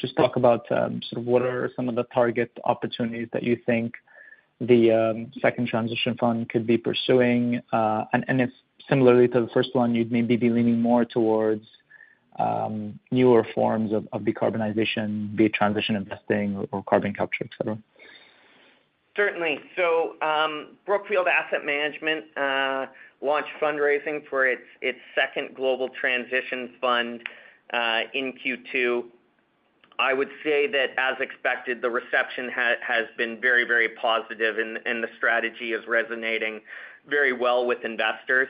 [0.00, 3.56] just talk about um, sort of what are some of the target opportunities that you
[3.66, 3.94] think
[4.60, 7.60] the um, second transition fund could be pursuing?
[7.72, 8.50] Uh and if
[8.88, 11.64] similarly to the first one, you'd maybe be leaning more towards
[13.10, 17.78] newer forms of decarbonization, be it transition investing or carbon capture, et cetera.
[19.16, 19.58] Certainly.
[19.76, 20.14] So,
[20.86, 22.86] Brookfield Asset Management uh,
[23.20, 27.22] launched fundraising for its second global transition fund
[28.14, 29.04] in Q2.
[30.00, 35.08] I would say that, as expected, the reception has been very, very positive, and the
[35.16, 36.60] strategy is resonating
[37.08, 38.48] very well with investors.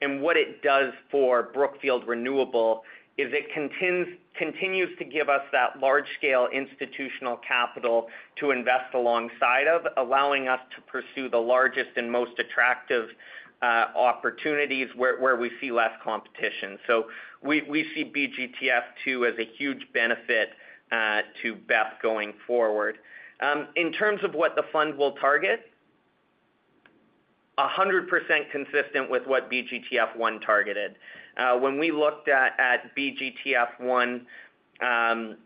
[0.00, 2.84] And what it does for Brookfield Renewable
[3.18, 10.46] is it continues to give us that large-scale institutional capital to invest alongside of, allowing
[10.46, 13.08] us to pursue the largest and most attractive
[13.62, 16.78] Uh, opportunities where we see less competition.
[16.86, 17.06] So
[17.42, 20.50] we see BGTF II as a huge benefit
[20.92, 22.98] uh, to BEP going forward.
[23.40, 25.70] Um, in terms of what the fund will target,
[27.58, 28.06] 100%
[28.52, 30.96] consistent with what BGTF I targeted.
[31.36, 34.22] Uh, when we looked at BGTF
[34.82, 35.36] I, um,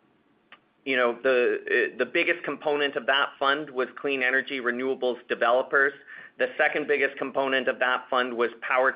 [0.84, 5.92] you know, the biggest component of that fund was clean energy renewables developers.
[6.40, 8.94] The second biggest component of that fund was power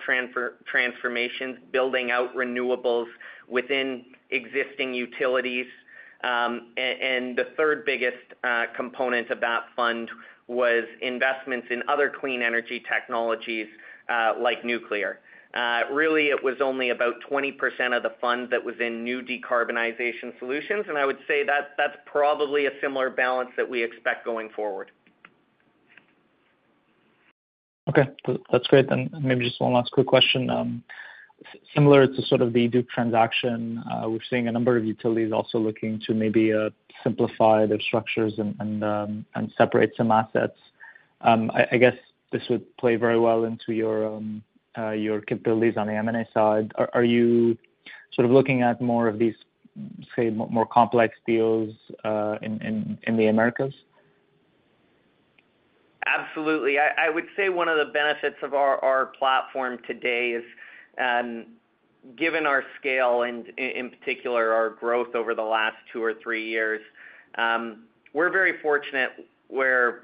[0.66, 3.04] transformations, building out renewables
[3.46, 5.66] within existing utilities.
[6.22, 10.10] Um, and the third biggest uh, component of that fund
[10.46, 13.66] was investments in other clean energy technologies,
[14.08, 15.20] uh, like nuclear.
[15.52, 17.52] Uh, really, it was only about 20%
[17.94, 22.64] of the fund that was in new decarbonization solutions, and I would say that's probably
[22.64, 24.90] a similar balance that we expect going forward.
[27.88, 28.08] Okay,
[28.50, 28.90] that's great.
[28.90, 30.48] And maybe just one last quick question.
[30.48, 30.82] Um,
[31.74, 35.58] similar to sort of the Duke transaction, uh, we're seeing a number of utilities also
[35.58, 36.70] looking to maybe uh,
[37.02, 40.58] simplify their structures and um and separate some assets.
[41.20, 41.96] Um, I guess
[42.32, 44.42] this would play very well into your um,
[44.78, 46.72] uh, your capabilities on the M&A side.
[46.76, 47.56] Are you
[48.12, 49.34] sort of looking at more of these,
[50.16, 51.74] say, more complex deals
[52.04, 53.74] uh in the Americas?
[56.06, 56.78] Absolutely.
[56.78, 60.44] I would say one of the benefits of our platform today is,
[60.98, 61.46] um,
[62.16, 66.82] given our scale and in particular, our growth over the last two or three years,
[67.36, 70.02] um, we're very fortunate where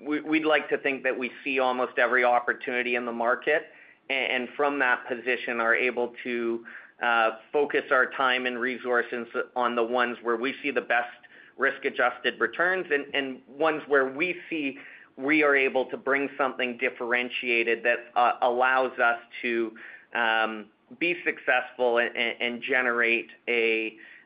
[0.00, 3.66] we'd like to think that we see almost every opportunity in the market,
[4.08, 6.64] and from that position, are able to
[7.02, 11.08] uh, focus our time and resources on the ones where we see the best
[11.56, 14.78] risk-adjusted returns, and ones where we see
[15.22, 19.72] we are able to bring something differentiated that uh, allows us to
[20.14, 20.66] um,
[20.98, 23.28] be successful and generate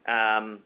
[0.09, 0.59] um,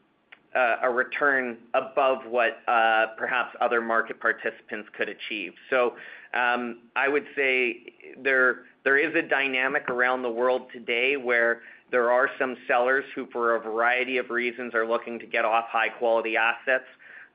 [0.55, 5.53] a return above what uh, perhaps other market participants could achieve.
[5.69, 5.93] So,
[6.33, 11.61] um, I would say there is a dynamic around the world today where
[11.91, 15.65] there are some sellers who, for a variety of reasons, are looking to get off
[15.69, 16.85] high-quality assets.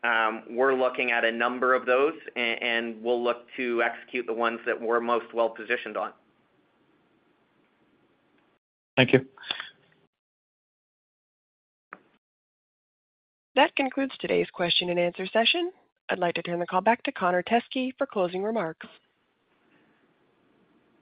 [0.04, 4.60] Um, we're looking at a number of those, and we'll look to execute the ones
[4.66, 6.12] that we're most well positioned on.
[8.96, 9.26] Thank you.
[13.56, 15.72] That concludes today's question and answer session.
[16.10, 18.86] I'd like to turn the call back to Connor Teskey for closing remarks.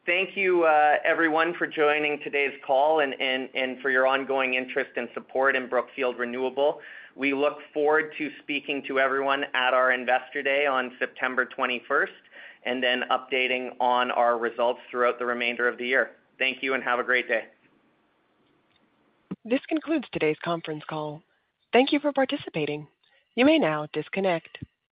[0.07, 5.57] Thank you, uh, everyone, for joining today's call and for your ongoing interest and support
[5.57, 6.81] in Brookfield Renewable.
[7.15, 12.07] We look forward to speaking to everyone at our Investor Day on September 21st,
[12.65, 16.13] and then updating on our results throughout the remainder of the year.
[16.39, 17.45] Thank you, and have a great day.
[19.45, 21.23] This concludes today's conference call.
[21.73, 22.87] Thank you for participating.
[23.35, 24.59] You may now disconnect.